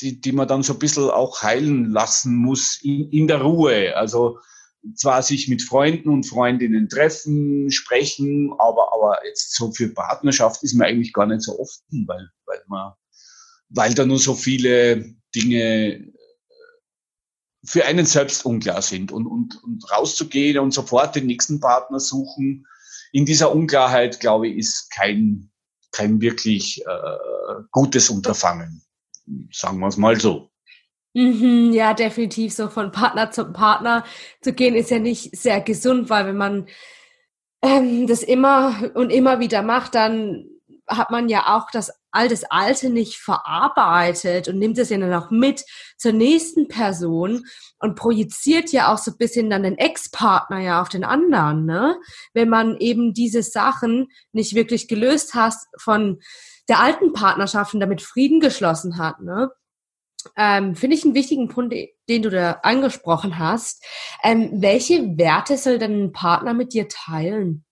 die, 0.00 0.20
die 0.20 0.32
man 0.32 0.48
dann 0.48 0.62
so 0.62 0.74
ein 0.74 0.78
bisschen 0.78 1.08
auch 1.08 1.42
heilen 1.42 1.90
lassen 1.90 2.34
muss 2.34 2.78
in, 2.82 3.10
in 3.10 3.26
der 3.28 3.40
Ruhe. 3.40 3.96
Also, 3.96 4.38
zwar 4.94 5.22
sich 5.22 5.48
mit 5.48 5.62
Freunden 5.62 6.08
und 6.08 6.24
Freundinnen 6.24 6.88
treffen, 6.88 7.70
sprechen, 7.70 8.52
aber, 8.58 8.92
aber 8.92 9.18
jetzt 9.26 9.54
so 9.54 9.72
für 9.72 9.88
Partnerschaft 9.88 10.62
ist 10.62 10.74
man 10.74 10.88
eigentlich 10.88 11.12
gar 11.12 11.26
nicht 11.26 11.42
so 11.42 11.58
offen, 11.58 12.04
weil, 12.06 12.28
weil 12.46 12.62
man, 12.68 12.92
weil 13.70 13.94
da 13.94 14.04
nur 14.04 14.18
so 14.18 14.34
viele 14.34 15.04
Dinge 15.34 15.94
äh, 15.94 16.12
für 17.64 17.84
einen 17.84 18.06
selbst 18.06 18.44
unklar 18.44 18.82
sind 18.82 19.12
und, 19.12 19.26
und, 19.26 19.62
und 19.64 19.90
rauszugehen 19.90 20.58
und 20.58 20.72
sofort 20.72 21.16
den 21.16 21.26
nächsten 21.26 21.60
Partner 21.60 21.98
suchen. 21.98 22.66
In 23.12 23.24
dieser 23.24 23.52
Unklarheit, 23.52 24.20
glaube 24.20 24.48
ich, 24.48 24.58
ist 24.58 24.90
kein, 24.90 25.50
kein 25.90 26.20
wirklich 26.20 26.82
äh, 26.86 27.62
gutes 27.72 28.10
Unterfangen. 28.10 28.82
Sagen 29.52 29.80
wir 29.80 29.88
es 29.88 29.96
mal 29.96 30.20
so. 30.20 30.50
Mhm, 31.16 31.72
ja, 31.72 31.94
definitiv 31.94 32.52
so 32.52 32.68
von 32.68 32.92
Partner 32.92 33.30
zu 33.30 33.50
Partner 33.50 34.04
zu 34.42 34.52
gehen 34.52 34.74
ist 34.74 34.90
ja 34.90 34.98
nicht 34.98 35.34
sehr 35.34 35.62
gesund, 35.62 36.10
weil 36.10 36.26
wenn 36.26 36.36
man 36.36 36.68
ähm, 37.62 38.06
das 38.06 38.22
immer 38.22 38.90
und 38.94 39.08
immer 39.08 39.40
wieder 39.40 39.62
macht, 39.62 39.94
dann 39.94 40.44
hat 40.86 41.10
man 41.10 41.30
ja 41.30 41.56
auch 41.56 41.70
das 41.70 41.90
altes 42.10 42.44
Alte 42.44 42.90
nicht 42.90 43.16
verarbeitet 43.16 44.48
und 44.48 44.58
nimmt 44.58 44.76
es 44.76 44.90
ja 44.90 44.98
dann 44.98 45.14
auch 45.14 45.30
mit 45.30 45.64
zur 45.96 46.12
nächsten 46.12 46.68
Person 46.68 47.46
und 47.78 47.96
projiziert 47.96 48.70
ja 48.72 48.92
auch 48.92 48.98
so 48.98 49.12
ein 49.12 49.16
bisschen 49.16 49.48
dann 49.48 49.62
den 49.62 49.78
Ex-Partner 49.78 50.60
ja 50.60 50.82
auf 50.82 50.90
den 50.90 51.04
anderen, 51.04 51.64
ne? 51.64 51.96
Wenn 52.34 52.50
man 52.50 52.76
eben 52.76 53.14
diese 53.14 53.42
Sachen 53.42 54.08
nicht 54.32 54.54
wirklich 54.54 54.86
gelöst 54.86 55.32
hast 55.34 55.66
von 55.78 56.20
der 56.68 56.80
alten 56.80 57.14
Partnerschaft 57.14 57.72
und 57.72 57.80
damit 57.80 58.02
Frieden 58.02 58.40
geschlossen 58.40 58.98
hat, 58.98 59.22
ne? 59.22 59.50
Ähm, 60.36 60.74
Finde 60.74 60.96
ich 60.96 61.04
einen 61.04 61.14
wichtigen 61.14 61.48
Punkt, 61.48 61.74
den 62.08 62.22
du 62.22 62.30
da 62.30 62.60
angesprochen 62.62 63.38
hast. 63.38 63.84
Ähm, 64.22 64.50
welche 64.54 65.16
Werte 65.18 65.56
soll 65.56 65.78
denn 65.78 66.04
ein 66.04 66.12
Partner 66.12 66.54
mit 66.54 66.72
dir 66.72 66.88
teilen? 66.88 67.64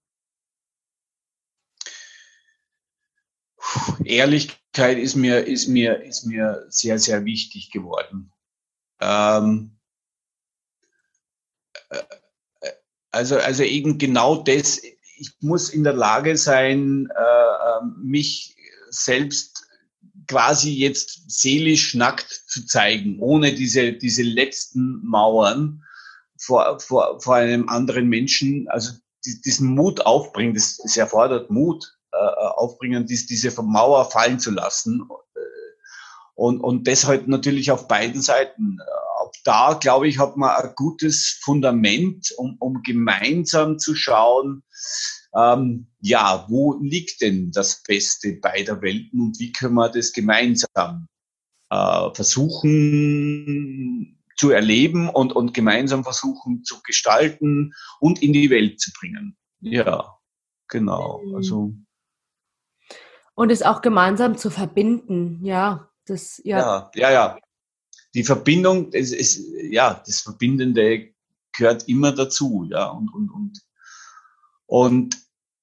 Ehrlichkeit 4.05 4.99
ist 4.99 5.15
mir, 5.15 5.47
ist 5.47 5.69
mir, 5.69 6.03
ist 6.03 6.25
mir 6.25 6.67
sehr, 6.69 6.99
sehr 6.99 7.25
wichtig 7.25 7.71
geworden. 7.71 8.33
Ähm, 9.01 9.79
äh, 11.91 12.03
also, 13.11 13.39
also 13.39 13.63
eben 13.63 13.99
genau 13.99 14.43
das, 14.43 14.83
ich 14.83 15.31
muss 15.41 15.71
in 15.71 15.85
der 15.85 15.93
Lage 15.93 16.37
sein, 16.37 17.09
äh, 17.17 17.79
ähm, 17.79 17.97
mich 18.03 18.57
selbst 18.91 19.54
quasi 20.27 20.73
jetzt 20.73 21.31
seelisch 21.31 21.95
nackt 21.95 22.31
zu 22.47 22.67
zeigen, 22.67 23.19
ohne 23.21 23.55
diese, 23.55 23.93
diese 23.93 24.23
letzten 24.23 25.01
Mauern 25.05 25.83
vor, 26.39 26.79
vor, 26.81 27.21
vor 27.21 27.37
einem 27.37 27.69
anderen 27.69 28.09
Menschen, 28.09 28.69
also 28.69 28.93
diesen 29.25 29.75
Mut 29.75 30.05
aufbringen, 30.05 30.55
das, 30.55 30.79
das 30.83 30.97
erfordert 30.97 31.51
Mut, 31.51 31.97
äh, 32.13 32.17
aufbringen, 32.17 33.07
dies, 33.07 33.27
diese 33.27 33.51
Mauer 33.63 34.11
fallen 34.11 34.39
zu 34.39 34.51
lassen. 34.51 35.09
Und, 36.35 36.61
und 36.61 36.87
deshalb 36.87 37.29
natürlich 37.29 37.71
auf 37.71 37.89
beiden 37.89 38.21
Seiten. 38.21 38.79
Ab 39.21 39.33
da, 39.45 39.75
glaube 39.75 40.09
ich, 40.09 40.19
hat 40.19 40.37
man 40.37 40.51
ein 40.51 40.73
gutes 40.75 41.39
Fundament, 41.43 42.33
um, 42.37 42.57
um 42.59 42.83
gemeinsam 42.83 43.79
zu 43.79 43.95
schauen, 43.95 44.63
ähm, 45.37 45.87
ja, 46.01 46.47
wo 46.49 46.79
liegt 46.81 47.21
denn 47.21 47.51
das 47.51 47.83
Beste 47.83 48.39
beider 48.41 48.81
Welten 48.83 49.21
und 49.21 49.39
wie 49.39 49.53
können 49.53 49.75
wir 49.75 49.89
das 49.89 50.13
gemeinsam 50.13 51.09
äh, 51.71 52.11
versuchen 52.15 54.21
zu 54.37 54.51
erleben 54.51 55.09
und, 55.09 55.33
und 55.33 55.55
gemeinsam 55.55 56.05
versuchen 56.05 56.65
zu 56.65 56.83
gestalten 56.83 57.73
und 58.01 58.23
in 58.23 58.33
die 58.33 58.51
Welt 58.51 58.81
zu 58.81 58.91
bringen. 58.99 59.37
Ja, 59.61 60.19
genau. 60.69 61.23
Mhm. 61.25 61.35
Also 61.37 61.73
und 63.35 63.51
es 63.51 63.63
auch 63.63 63.83
gemeinsam 63.83 64.37
zu 64.37 64.51
verbinden, 64.51 65.45
ja. 65.45 65.91
Das, 66.07 66.41
ja. 66.45 66.59
ja, 66.59 66.91
ja, 66.95 67.13
ja. 67.13 67.39
Die 68.15 68.23
Verbindung, 68.23 68.91
das 68.91 69.11
ist, 69.11 69.43
ja, 69.71 70.03
das 70.07 70.21
Verbindende 70.21 71.13
gehört 71.53 71.89
immer 71.89 72.13
dazu, 72.13 72.67
ja. 72.71 72.87
Und, 72.87 73.13
und, 73.13 73.31
und, 73.31 73.61
und 74.67 75.17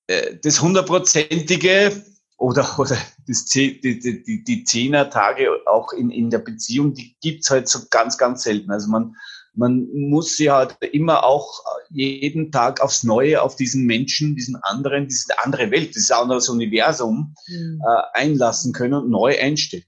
äh, 0.08 0.38
das 0.42 0.62
hundertprozentige 0.62 2.04
oder, 2.38 2.68
oder 2.80 2.98
das, 3.28 3.46
die, 3.46 3.80
die, 3.80 4.44
die, 4.44 4.64
Zehner-Tage 4.64 5.50
auch 5.68 5.94
in, 5.94 6.10
in 6.10 6.30
der 6.30 6.40
Beziehung, 6.40 6.94
die 6.94 7.16
gibt's 7.22 7.50
halt 7.50 7.70
so 7.70 7.80
ganz, 7.90 8.18
ganz 8.18 8.44
selten. 8.44 8.72
Also 8.72 8.90
man, 8.90 9.16
man 9.54 9.88
muss 9.94 10.38
sich 10.38 10.50
halt 10.50 10.78
immer 10.92 11.24
auch 11.24 11.64
jeden 11.90 12.52
Tag 12.52 12.82
aufs 12.82 13.04
Neue 13.04 13.42
auf 13.42 13.56
diesen 13.56 13.86
Menschen, 13.86 14.36
diesen 14.36 14.56
anderen, 14.56 15.08
diese 15.08 15.38
andere 15.40 15.72
Welt, 15.72 15.96
dieses 15.96 16.12
andere 16.12 16.40
Universum 16.52 17.36
mhm. 17.48 17.82
äh, 17.86 18.18
einlassen 18.20 18.74
können 18.74 18.94
und 18.94 19.10
neu 19.10 19.38
einstellen. 19.40 19.84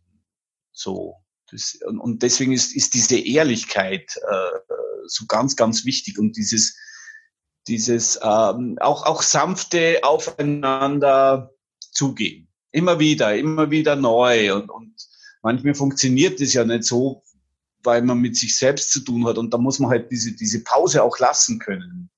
So. 0.71 1.15
Das, 1.49 1.77
und, 1.85 1.99
und 1.99 2.23
deswegen 2.23 2.51
ist, 2.51 2.75
ist 2.75 2.93
diese 2.93 3.17
Ehrlichkeit 3.17 4.17
äh, 4.29 4.59
so 5.05 5.25
ganz, 5.27 5.55
ganz 5.55 5.85
wichtig 5.85 6.17
und 6.17 6.35
dieses, 6.35 6.75
dieses 7.67 8.19
ähm, 8.21 8.77
auch, 8.81 9.05
auch 9.05 9.21
sanfte 9.21 9.99
Aufeinander 10.03 11.51
zugehen. 11.91 12.47
Immer 12.71 12.99
wieder, 12.99 13.35
immer 13.35 13.71
wieder 13.71 13.95
neu. 13.95 14.55
Und, 14.55 14.69
und 14.69 14.95
manchmal 15.41 15.75
funktioniert 15.75 16.41
das 16.41 16.53
ja 16.53 16.65
nicht 16.65 16.83
so, 16.83 17.23
weil 17.83 18.01
man 18.01 18.19
mit 18.19 18.35
sich 18.35 18.57
selbst 18.57 18.91
zu 18.91 19.01
tun 19.01 19.25
hat. 19.27 19.37
Und 19.37 19.53
da 19.53 19.57
muss 19.57 19.79
man 19.79 19.91
halt 19.91 20.11
diese, 20.11 20.33
diese 20.33 20.63
Pause 20.63 21.03
auch 21.03 21.19
lassen 21.19 21.59
können. 21.59 22.09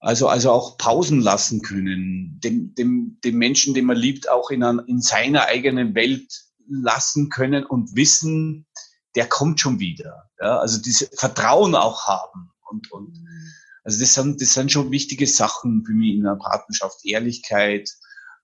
Also, 0.00 0.28
also 0.28 0.52
auch 0.52 0.78
Pausen 0.78 1.20
lassen 1.20 1.60
können, 1.60 2.38
dem, 2.42 2.72
dem, 2.76 3.18
dem 3.24 3.36
Menschen, 3.36 3.74
den 3.74 3.84
man 3.84 3.96
liebt, 3.96 4.30
auch 4.30 4.50
in, 4.50 4.62
ein, 4.62 4.78
in 4.86 5.00
seiner 5.00 5.46
eigenen 5.46 5.96
Welt 5.96 6.44
lassen 6.68 7.30
können 7.30 7.64
und 7.64 7.96
wissen, 7.96 8.66
der 9.16 9.26
kommt 9.26 9.58
schon 9.58 9.80
wieder. 9.80 10.30
Ja, 10.40 10.58
also 10.58 10.80
diese 10.80 11.06
Vertrauen 11.06 11.74
auch 11.74 12.06
haben. 12.06 12.50
Und, 12.70 12.92
und 12.92 13.18
also 13.88 14.00
das 14.00 14.12
sind, 14.12 14.42
das 14.42 14.52
sind 14.52 14.70
schon 14.70 14.90
wichtige 14.90 15.26
Sachen 15.26 15.82
für 15.82 15.94
mich 15.94 16.16
in 16.16 16.26
einer 16.26 16.36
Partnerschaft. 16.36 17.06
Ehrlichkeit, 17.06 17.88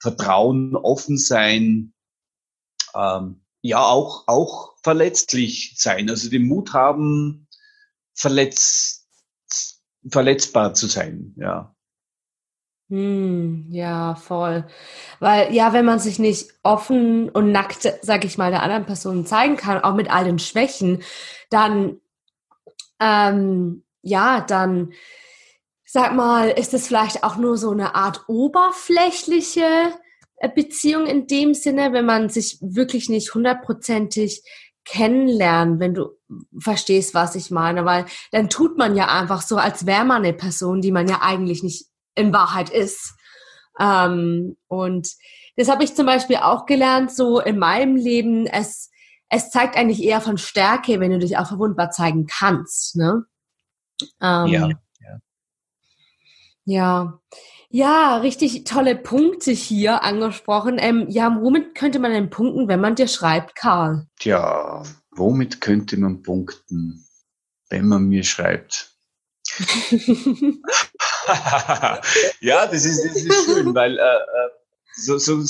Vertrauen, 0.01 0.75
offen 0.75 1.19
sein, 1.19 1.93
ähm, 2.95 3.43
ja 3.61 3.85
auch, 3.85 4.27
auch 4.27 4.73
verletzlich 4.83 5.75
sein, 5.77 6.09
also 6.09 6.31
den 6.31 6.47
Mut 6.47 6.73
haben, 6.73 7.47
verletzt, 8.15 9.07
verletzbar 10.09 10.73
zu 10.73 10.87
sein, 10.87 11.35
ja. 11.37 11.77
Hm, 12.89 13.67
ja, 13.69 14.15
voll. 14.15 14.67
Weil, 15.21 15.53
ja, 15.53 15.75
wenn 15.75 15.85
man 15.85 15.99
sich 15.99 16.19
nicht 16.19 16.55
offen 16.63 17.29
und 17.29 17.53
nackt, 17.53 17.83
sag 18.01 18.25
ich 18.25 18.39
mal, 18.39 18.51
der 18.51 18.63
anderen 18.63 18.87
Person 18.87 19.27
zeigen 19.27 19.59
kann, 19.59 19.85
auch 19.85 19.95
mit 19.95 20.11
all 20.11 20.25
den 20.25 20.39
Schwächen, 20.39 21.03
dann, 21.51 22.01
ähm, 22.99 23.85
ja, 24.01 24.41
dann, 24.41 24.95
sag 25.95 26.13
mal, 26.13 26.49
ist 26.49 26.75
es 26.75 26.89
vielleicht 26.89 27.23
auch 27.23 27.37
nur 27.37 27.57
so 27.57 27.71
eine 27.71 27.95
Art 27.95 28.25
oberflächliche 28.27 29.93
äh, 30.39 30.49
Beziehung 30.53 31.07
in 31.07 31.29
dem 31.29 31.55
Sinne, 31.55 31.93
wenn 31.93 32.05
man 32.05 32.29
sich 32.29 32.59
wirklich 32.61 33.09
nicht 33.09 33.33
hundertprozentig 33.33 34.43
kennenlernen, 34.85 35.79
wenn 35.79 35.95
du 35.95 36.09
verstehst, 36.59 37.15
was 37.15 37.37
ich 37.37 37.53
meine, 37.53 37.85
weil 37.85 38.07
dann 38.33 38.51
tut 38.51 38.77
man 38.77 38.97
ja 38.97 39.07
einfach 39.07 39.41
so, 39.41 39.57
als 39.57 39.87
wäre 39.87 40.05
man 40.05 40.25
eine 40.25 40.33
Person, 40.33 40.81
die 40.81 40.91
man 40.91 41.07
ja 41.07 41.23
eigentlich 41.23 41.63
nicht 41.63 41.87
in 42.17 42.33
Wahrheit 42.33 42.71
ist. 42.71 43.15
Ähm, 43.79 44.57
und 44.67 45.09
das 45.57 45.69
habe 45.69 45.85
ich 45.85 45.95
zum 45.95 46.07
Beispiel 46.07 46.39
auch 46.39 46.67
gelernt, 46.67 47.13
so 47.13 47.39
in 47.39 47.57
meinem 47.57 47.95
Leben, 47.95 48.49
es, 48.49 48.91
es 49.29 49.51
zeigt 49.51 49.77
eigentlich 49.77 50.03
eher 50.03 50.21
von 50.21 50.39
Stärke, 50.39 50.99
wenn 50.99 51.13
du 51.13 51.21
dich 51.21 51.39
auch 51.39 51.47
verwundbar 51.47 51.93
zeigen 51.93 52.27
kannst. 52.27 52.97
Ne? 52.97 53.23
Ähm, 54.21 54.47
ja. 54.49 54.71
Ja. 56.65 57.21
ja. 57.69 58.17
Richtig 58.19 58.65
tolle 58.65 58.97
Punkte 58.97 59.53
hier 59.53 60.03
angesprochen. 60.03 60.77
Ähm, 60.79 61.07
ja, 61.09 61.39
womit 61.41 61.75
könnte 61.75 61.99
man 61.99 62.13
denn 62.13 62.31
punkten, 62.31 62.69
wenn 62.69 62.81
man 62.81 62.95
dir 62.95 63.09
schreibt, 63.09 63.57
Karl? 63.57 64.07
Tja, 64.19 64.83
womit 65.11 65.61
könnte 65.61 65.97
man 65.97 66.23
punkten, 66.23 67.07
wenn 67.69 67.87
man 67.87 68.05
mir 68.05 68.25
schreibt? 68.25 68.91
ja, 72.41 72.67
das 72.67 72.85
ist, 72.85 73.05
das 73.05 73.17
ist 73.17 73.45
schön, 73.45 73.75
weil 73.75 73.99
äh, 73.99 74.03
äh 74.03 74.51
so, 74.97 75.19
so, 75.19 75.43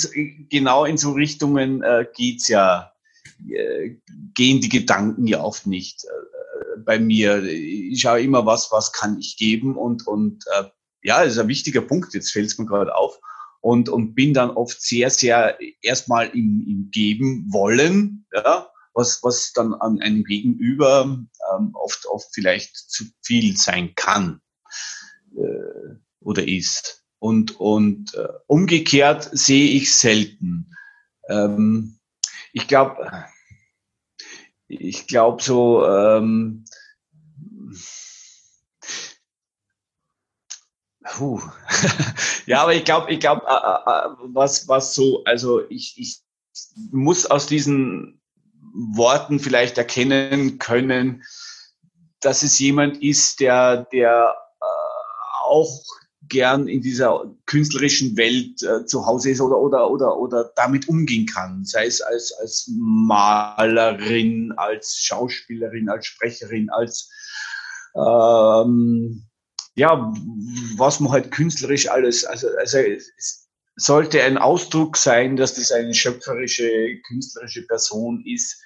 genau 0.51 0.85
in 0.85 0.97
so 0.97 1.13
Richtungen 1.13 1.83
äh, 1.83 2.07
geht's 2.15 2.49
ja, 2.49 2.93
äh, 3.49 3.97
gehen 4.35 4.61
die 4.61 4.69
Gedanken 4.69 5.27
ja 5.27 5.43
oft 5.43 5.67
nicht 5.67 6.05
äh, 6.05 6.81
bei 6.85 6.99
mir. 6.99 7.43
Ich 7.45 8.01
schaue 8.01 8.23
immer, 8.23 8.47
was, 8.47 8.73
was 8.73 8.93
kann 8.93 9.19
ich 9.19 9.37
geben 9.37 9.77
und, 9.77 10.07
und 10.07 10.45
äh, 10.59 10.65
ja, 11.05 11.23
ist 11.23 11.39
ein 11.39 11.49
wichtiger 11.49 11.83
Punkt, 11.83 12.15
jetzt 12.15 12.33
fällt 12.33 12.47
es 12.47 12.59
mir 12.59 12.67
gerade 12.67 12.97
auf. 12.97 13.21
Und, 13.61 13.89
und 13.89 14.15
bin 14.15 14.35
dann 14.35 14.51
oft 14.51 14.81
sehr, 14.83 15.11
sehr 15.11 15.59
erstmal 15.81 16.29
im, 16.29 16.65
im 16.67 16.91
Geben 16.91 17.47
wollen, 17.51 18.27
ja, 18.33 18.69
was, 18.95 19.23
was 19.23 19.53
dann 19.53 19.75
an 19.75 20.01
einem 20.01 20.25
Gegenüber 20.25 21.05
ähm, 21.05 21.71
oft, 21.75 22.07
oft 22.07 22.29
vielleicht 22.33 22.77
zu 22.77 23.05
viel 23.23 23.57
sein 23.57 23.95
kann 23.95 24.41
äh, 25.37 25.95
oder 26.21 26.47
ist. 26.47 27.05
Und, 27.19 27.59
und 27.59 28.15
äh, 28.15 28.29
umgekehrt 28.47 29.29
sehe 29.33 29.71
ich 29.71 29.97
selten. 29.97 30.71
Ähm, 31.29 31.99
ich 32.53 32.69
glaube, 32.69 33.25
ich 34.69 35.07
glaube 35.07 35.43
so, 35.43 35.87
ähm, 35.87 36.65
Puh. 41.15 41.41
ja, 42.47 42.63
aber 42.63 42.75
ich 42.75 42.85
glaube, 42.85 43.13
ich 43.13 43.21
glaube, 43.21 43.43
äh, 43.47 43.53
äh, 43.53 44.07
äh, 44.07 44.35
was, 44.35 44.67
was 44.67 44.97
so, 44.97 45.23
also 45.23 45.63
ich, 45.71 45.95
ich 45.97 46.19
muss 46.91 47.25
aus 47.27 47.47
diesen 47.47 48.21
Worten 48.75 49.39
vielleicht 49.39 49.79
erkennen 49.79 50.59
können, 50.59 51.23
dass 52.21 52.43
es 52.43 52.59
jemand 52.59 53.01
ist, 53.01 53.39
der, 53.39 53.85
der 53.93 54.35
auch 55.45 55.85
gern 56.29 56.67
in 56.67 56.81
dieser 56.81 57.31
künstlerischen 57.47 58.17
Welt 58.17 58.59
zu 58.89 59.07
Hause 59.07 59.31
ist 59.31 59.41
oder, 59.41 59.59
oder, 59.59 59.91
oder, 59.91 60.17
oder 60.17 60.51
damit 60.57 60.89
umgehen 60.89 61.27
kann. 61.27 61.65
Sei 61.65 61.87
es 61.87 62.01
als, 62.01 62.33
als 62.41 62.69
Malerin, 62.77 64.53
als 64.57 64.97
Schauspielerin, 64.97 65.89
als 65.89 66.07
Sprecherin, 66.07 66.71
als, 66.71 67.09
ähm, 67.95 69.29
ja, 69.75 70.13
was 70.77 71.01
man 71.01 71.13
halt 71.13 71.31
künstlerisch 71.31 71.91
alles, 71.91 72.25
also, 72.25 72.49
also 72.59 72.79
es 72.79 73.49
sollte 73.77 74.23
ein 74.23 74.39
Ausdruck 74.39 74.97
sein, 74.97 75.37
dass 75.37 75.55
das 75.55 75.73
eine 75.73 75.95
schöpferische, 75.95 77.01
künstlerische 77.09 77.67
Person 77.67 78.25
ist, 78.25 78.63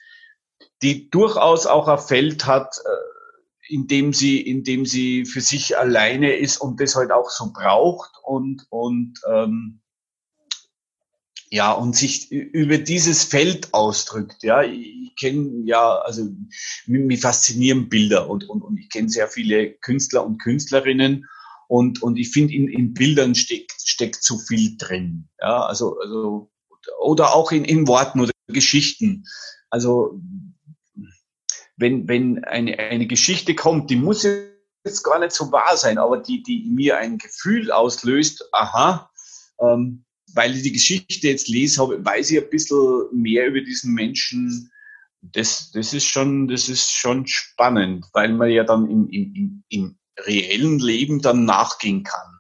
die 0.83 1.09
durchaus 1.11 1.67
auch 1.67 1.89
ein 1.89 1.99
Feld 1.99 2.47
hat, 2.47 2.77
äh, 2.85 3.75
indem 3.75 4.13
sie, 4.13 4.41
indem 4.41 4.87
sie 4.87 5.25
für 5.25 5.41
sich 5.41 5.77
alleine 5.77 6.37
ist 6.37 6.59
und 6.59 6.81
das 6.81 6.95
halt 6.95 7.11
auch 7.11 7.31
so 7.31 7.53
braucht 7.53 8.11
und, 8.23 8.67
und 8.71 9.21
ähm, 9.31 9.81
ja, 11.51 11.73
und 11.73 11.97
sich 11.97 12.31
über 12.31 12.79
dieses 12.79 13.25
Feld 13.25 13.73
ausdrückt. 13.73 14.43
Ja, 14.43 14.63
ich 14.63 15.15
kenne 15.17 15.63
ja, 15.65 15.97
also 15.99 16.29
mich 16.87 17.21
faszinieren 17.21 17.89
Bilder 17.89 18.29
und, 18.29 18.49
und, 18.49 18.63
und 18.63 18.79
ich 18.79 18.89
kenne 18.91 19.09
sehr 19.09 19.29
viele 19.29 19.73
Künstler 19.73 20.25
und 20.25 20.39
Künstlerinnen 20.39 21.27
und, 21.69 22.03
und 22.03 22.17
ich 22.17 22.31
finde, 22.31 22.55
in, 22.55 22.69
in 22.69 22.95
Bildern 22.95 23.35
steckt, 23.35 23.75
steckt 23.85 24.23
zu 24.23 24.39
viel 24.39 24.77
drin. 24.79 25.29
Ja, 25.41 25.67
also, 25.67 25.99
also, 25.99 26.51
oder 27.01 27.35
auch 27.35 27.53
in, 27.53 27.65
in 27.65 27.87
Worten 27.87 28.21
oder 28.21 28.33
Geschichten. 28.47 29.25
Also, 29.71 30.21
wenn, 31.77 32.09
wenn 32.09 32.45
eine, 32.45 32.79
eine 32.79 33.07
Geschichte 33.07 33.55
kommt, 33.55 33.91
die 33.91 33.97
muss 33.97 34.23
jetzt 34.23 35.03
gar 35.05 35.19
nicht 35.19 35.33
so 35.33 35.53
wahr 35.53 35.77
sein, 35.77 35.99
aber 35.99 36.19
die, 36.19 36.43
die 36.43 36.65
mir 36.71 36.97
ein 36.97 37.19
Gefühl 37.19 37.71
auslöst, 37.71 38.49
aha, 38.53 39.11
ähm, 39.61 40.05
weil 40.35 40.55
ich 40.57 40.63
die 40.63 40.73
Geschichte 40.73 41.29
jetzt 41.29 41.49
lese, 41.49 41.81
habe, 41.83 42.05
weiß 42.05 42.31
ich 42.31 42.43
ein 42.43 42.51
bisschen 42.51 43.07
mehr 43.13 43.47
über 43.49 43.61
diesen 43.61 43.95
Menschen. 43.95 44.71
Das, 45.21 45.71
das 45.73 45.93
ist 45.95 46.07
schon, 46.07 46.49
das 46.49 46.69
ist 46.69 46.93
schon 46.93 47.27
spannend, 47.27 48.07
weil 48.13 48.33
man 48.33 48.51
ja 48.51 48.65
dann 48.65 48.89
im, 48.89 49.09
im, 49.11 49.65
im 49.69 49.99
reellen 50.27 50.79
Leben 50.79 51.21
dann 51.21 51.45
nachgehen 51.45 52.03
kann 52.05 52.39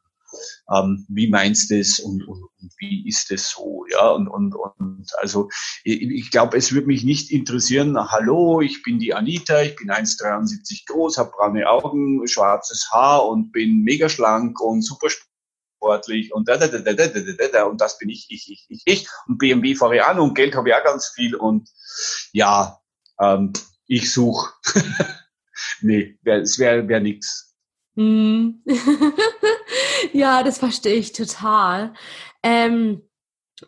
ähm, 0.70 1.06
wie 1.08 1.28
meinst 1.28 1.70
du 1.70 1.78
es 1.78 1.98
und, 1.98 2.26
und, 2.26 2.42
und, 2.42 2.72
wie 2.78 3.06
ist 3.08 3.30
es 3.30 3.50
so, 3.50 3.84
ja, 3.90 4.10
und, 4.10 4.28
und, 4.28 4.54
und 4.54 5.06
also 5.18 5.48
ich, 5.84 6.02
ich 6.02 6.30
glaube, 6.30 6.56
es 6.56 6.72
würde 6.72 6.86
mich 6.86 7.04
nicht 7.04 7.30
interessieren, 7.30 7.96
hallo, 8.10 8.60
ich 8.60 8.82
bin 8.82 8.98
die 8.98 9.14
Anita, 9.14 9.62
ich 9.62 9.76
bin 9.76 9.90
1,73 9.90 10.86
groß, 10.86 11.18
habe 11.18 11.30
braune 11.30 11.68
Augen, 11.68 12.26
schwarzes 12.26 12.88
Haar 12.92 13.26
und 13.26 13.52
bin 13.52 13.82
mega 13.82 14.08
schlank 14.08 14.60
und 14.60 14.82
super 14.82 15.08
sportlich 15.78 16.34
und 16.34 16.48
da, 16.48 16.56
da, 16.56 16.66
da, 16.66 16.78
da, 16.78 16.92
da, 16.92 17.06
da, 17.06 17.48
da, 17.52 17.64
und 17.64 17.80
das 17.80 17.98
bin 17.98 18.08
ich, 18.10 18.26
ich, 18.30 18.50
ich, 18.50 18.66
ich, 18.68 18.82
ich 18.84 19.08
und 19.26 19.38
BMW 19.38 19.74
fahre 19.74 19.96
ich 19.96 20.02
an 20.02 20.18
und 20.18 20.34
Geld 20.34 20.54
habe 20.54 20.68
ich 20.68 20.74
auch 20.74 20.84
ganz 20.84 21.08
viel 21.14 21.34
und 21.34 21.68
ja, 22.32 22.80
ähm, 23.20 23.52
ich 23.86 24.12
suche. 24.12 24.52
nee, 25.80 26.18
es 26.24 26.58
wäre 26.58 26.82
wär, 26.82 26.88
wär 26.88 27.00
nix. 27.00 27.54
Mm. 27.94 28.50
ja, 30.12 30.42
das 30.42 30.58
verstehe 30.58 30.94
ich 30.94 31.12
total. 31.12 31.94
Ähm, 32.42 33.07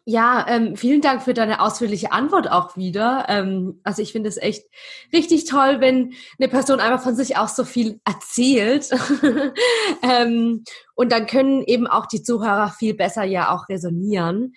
ja, 0.05 0.47
ähm, 0.49 0.77
vielen 0.77 1.01
Dank 1.01 1.23
für 1.23 1.35
deine 1.35 1.61
ausführliche 1.61 2.13
Antwort 2.13 2.51
auch 2.51 2.77
wieder. 2.77 3.27
Ähm, 3.29 3.81
also 3.85 4.03
ich 4.03 4.13
finde 4.13 4.29
es 4.29 4.37
echt 4.37 4.65
richtig 5.13 5.45
toll, 5.45 5.81
wenn 5.81 6.15
eine 6.39 6.49
Person 6.49 6.81
einfach 6.81 7.03
von 7.03 7.17
sich 7.17 7.37
auch 7.37 7.49
so 7.49 7.65
viel 7.65 8.01
erzählt. 8.05 8.91
ähm, 10.03 10.65
und 10.95 11.13
dann 11.13 11.27
können 11.27 11.63
eben 11.63 11.87
auch 11.87 12.07
die 12.07 12.23
Zuhörer 12.23 12.71
viel 12.71 12.95
besser 12.95 13.25
ja 13.25 13.55
auch 13.55 13.69
resonieren. 13.69 14.53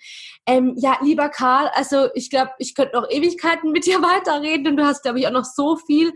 Ähm, 0.46 0.74
ja, 0.76 0.98
lieber 1.02 1.28
Karl, 1.28 1.70
also 1.74 2.08
ich 2.14 2.30
glaube, 2.30 2.50
ich 2.58 2.74
könnte 2.74 2.96
noch 2.96 3.08
Ewigkeiten 3.10 3.72
mit 3.72 3.86
dir 3.86 3.98
weiterreden 4.02 4.68
und 4.68 4.76
du 4.76 4.84
hast, 4.84 5.02
glaube 5.02 5.18
ich, 5.18 5.26
auch 5.26 5.32
noch 5.32 5.46
so 5.46 5.76
viel 5.76 6.10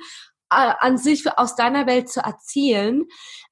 äh, 0.50 0.72
an 0.81 0.98
sich 0.98 1.24
aus 1.37 1.57
deiner 1.57 1.87
Welt 1.87 2.09
zu 2.09 2.20
erzählen. 2.20 3.04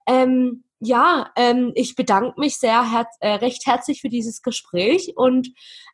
Ähm, 0.07 0.65
ja, 0.81 1.31
ähm, 1.37 1.73
ich 1.75 1.97
bedanke 1.97 2.39
mich 2.39 2.59
sehr 2.59 2.91
herz 2.91 3.09
äh, 3.21 3.35
recht 3.35 3.67
herzlich 3.67 4.01
für 4.01 4.09
dieses 4.09 4.43
Gespräch 4.43 5.13
und 5.17 5.49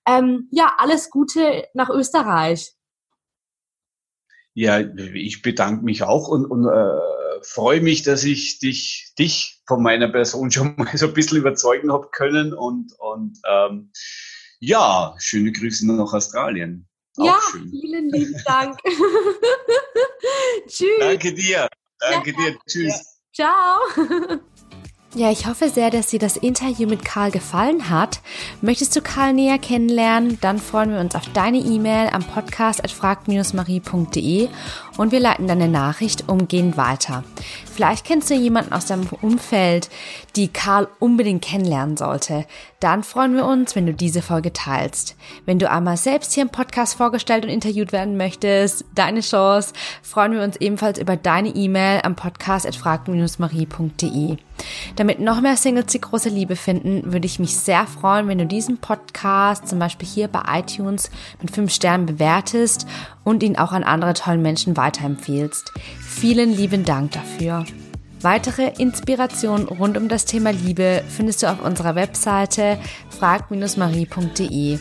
ähm, 0.06 0.48
ja, 0.50 0.74
alles 0.78 1.10
Gute 1.10 1.66
nach 1.74 1.88
Österreich. 1.88 2.72
Ja, 4.54 4.80
ich 4.80 5.40
bedanke 5.42 5.84
mich 5.84 6.02
auch 6.02 6.28
und, 6.28 6.44
und 6.44 6.66
äh, 6.66 7.00
freue 7.42 7.80
mich, 7.80 8.02
dass 8.02 8.24
ich 8.24 8.58
dich, 8.58 9.12
dich 9.18 9.62
von 9.66 9.82
meiner 9.82 10.08
Person 10.08 10.50
schon 10.50 10.74
mal 10.78 10.96
so 10.96 11.06
ein 11.06 11.14
bisschen 11.14 11.38
überzeugen 11.38 11.92
habe 11.92 12.08
können 12.10 12.52
und, 12.52 12.92
und 12.98 13.38
ähm, 13.48 13.92
ja, 14.60 15.14
schöne 15.18 15.52
Grüße 15.52 15.86
nach 15.86 16.12
Australien. 16.12 16.88
Auch 17.18 17.26
ja, 17.26 17.38
schön. 17.50 17.68
vielen 17.68 18.08
lieben 18.10 18.40
Dank. 18.46 18.78
Tschüss. 20.66 20.88
Danke 21.00 21.34
dir. 21.34 21.68
Danke 21.98 22.30
ja, 22.30 22.50
dir. 22.50 22.58
Tschüss. 22.66 23.20
Ciao. 23.32 24.40
Ja, 25.14 25.30
ich 25.30 25.46
hoffe 25.46 25.68
sehr, 25.68 25.90
dass 25.90 26.06
dir 26.06 26.18
das 26.18 26.38
Interview 26.38 26.88
mit 26.88 27.04
Karl 27.04 27.30
gefallen 27.30 27.90
hat. 27.90 28.20
Möchtest 28.62 28.96
du 28.96 29.02
Karl 29.02 29.34
näher 29.34 29.58
kennenlernen? 29.58 30.38
Dann 30.40 30.58
freuen 30.58 30.90
wir 30.90 31.00
uns 31.00 31.14
auf 31.14 31.28
deine 31.34 31.58
E-Mail 31.58 32.08
am 32.14 32.24
Podcast 32.24 32.82
at 32.82 32.90
frag-marie.de 32.90 34.48
und 34.96 35.12
wir 35.12 35.20
leiten 35.20 35.46
deine 35.46 35.68
Nachricht 35.68 36.28
umgehend 36.28 36.76
weiter. 36.76 37.24
Vielleicht 37.72 38.04
kennst 38.04 38.28
du 38.28 38.34
jemanden 38.34 38.72
aus 38.72 38.86
deinem 38.86 39.06
Umfeld, 39.22 39.88
die 40.36 40.48
Karl 40.48 40.88
unbedingt 40.98 41.42
kennenlernen 41.42 41.96
sollte. 41.96 42.44
Dann 42.80 43.02
freuen 43.02 43.34
wir 43.34 43.46
uns, 43.46 43.74
wenn 43.74 43.86
du 43.86 43.94
diese 43.94 44.22
Folge 44.22 44.52
teilst. 44.52 45.16
Wenn 45.46 45.58
du 45.58 45.70
einmal 45.70 45.96
selbst 45.96 46.34
hier 46.34 46.42
im 46.42 46.50
Podcast 46.50 46.94
vorgestellt 46.94 47.44
und 47.44 47.50
interviewt 47.50 47.92
werden 47.92 48.16
möchtest, 48.16 48.84
deine 48.94 49.20
Chance, 49.20 49.72
freuen 50.02 50.32
wir 50.32 50.42
uns 50.42 50.56
ebenfalls 50.56 50.98
über 50.98 51.16
deine 51.16 51.48
E-Mail 51.50 52.00
am 52.02 52.14
Podcast 52.14 52.66
at 52.66 52.76
frag-marie.de. 52.76 54.36
Damit 54.96 55.20
noch 55.20 55.40
mehr 55.40 55.56
Singles 55.56 55.86
die 55.86 56.00
große 56.00 56.28
Liebe 56.28 56.56
finden, 56.56 57.12
würde 57.12 57.26
ich 57.26 57.38
mich 57.38 57.56
sehr 57.56 57.86
freuen, 57.86 58.28
wenn 58.28 58.38
du 58.38 58.46
diesen 58.46 58.78
Podcast 58.78 59.66
zum 59.66 59.78
Beispiel 59.78 60.08
hier 60.08 60.28
bei 60.28 60.42
iTunes 60.58 61.10
mit 61.40 61.50
5 61.50 61.72
Sternen 61.72 62.06
bewertest 62.06 62.86
und 63.24 63.42
ihn 63.42 63.56
auch 63.56 63.72
an 63.72 63.84
andere 63.84 64.14
tollen 64.14 64.42
Menschen 64.42 64.76
weiterempfehlst. 64.82 65.72
Vielen 66.00 66.52
lieben 66.52 66.84
Dank 66.84 67.12
dafür. 67.12 67.64
Weitere 68.20 68.72
Inspirationen 68.78 69.66
rund 69.68 69.96
um 69.96 70.08
das 70.08 70.24
Thema 70.24 70.50
Liebe 70.50 71.02
findest 71.08 71.42
du 71.42 71.50
auf 71.50 71.60
unserer 71.62 71.94
Webseite 71.94 72.78
frag-marie.de. 73.10 74.78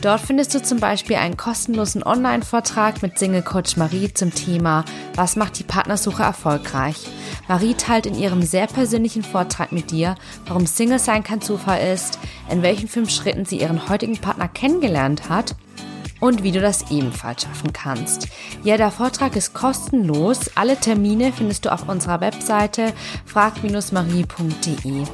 Dort 0.00 0.20
findest 0.20 0.54
du 0.54 0.62
zum 0.62 0.78
Beispiel 0.78 1.16
einen 1.16 1.36
kostenlosen 1.36 2.04
Online-Vortrag 2.04 3.02
mit 3.02 3.18
Single 3.18 3.42
Coach 3.42 3.76
Marie 3.76 4.12
zum 4.14 4.32
Thema 4.32 4.84
Was 5.16 5.34
macht 5.34 5.58
die 5.58 5.64
Partnersuche 5.64 6.22
erfolgreich? 6.22 7.08
Marie 7.48 7.74
teilt 7.74 8.06
in 8.06 8.16
ihrem 8.16 8.42
sehr 8.42 8.68
persönlichen 8.68 9.24
Vortrag 9.24 9.72
mit 9.72 9.90
dir, 9.90 10.14
warum 10.46 10.66
Single 10.66 11.00
sein 11.00 11.24
kein 11.24 11.40
Zufall 11.40 11.80
ist, 11.92 12.18
in 12.48 12.62
welchen 12.62 12.86
fünf 12.86 13.10
Schritten 13.10 13.44
sie 13.44 13.60
ihren 13.60 13.88
heutigen 13.88 14.18
Partner 14.18 14.46
kennengelernt 14.46 15.28
hat 15.28 15.56
und 16.20 16.42
wie 16.42 16.52
du 16.52 16.60
das 16.60 16.90
ebenfalls 16.90 17.42
schaffen 17.42 17.72
kannst. 17.72 18.28
Ja, 18.64 18.76
der 18.76 18.90
Vortrag 18.90 19.36
ist 19.36 19.54
kostenlos. 19.54 20.50
Alle 20.54 20.76
Termine 20.76 21.32
findest 21.32 21.64
du 21.64 21.72
auf 21.72 21.88
unserer 21.88 22.20
Webseite 22.20 22.92
frag-marie.de. 23.26 25.04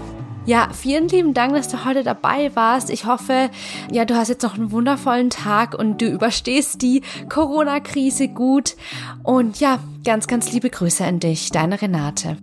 Ja, 0.47 0.69
vielen 0.73 1.09
lieben 1.09 1.33
Dank, 1.33 1.55
dass 1.55 1.69
du 1.69 1.87
heute 1.87 2.03
dabei 2.03 2.55
warst. 2.55 2.91
Ich 2.91 3.07
hoffe, 3.07 3.51
ja, 3.91 4.05
du 4.05 4.15
hast 4.15 4.29
jetzt 4.29 4.43
noch 4.43 4.57
einen 4.57 4.73
wundervollen 4.73 5.31
Tag 5.31 5.75
und 5.75 6.03
du 6.03 6.07
überstehst 6.07 6.83
die 6.83 7.03
Corona-Krise 7.31 8.29
gut. 8.29 8.77
Und 9.23 9.61
ja, 9.61 9.79
ganz, 10.05 10.27
ganz 10.27 10.53
liebe 10.53 10.69
Grüße 10.69 11.03
an 11.05 11.19
dich, 11.19 11.51
deine 11.51 11.81
Renate. 11.81 12.37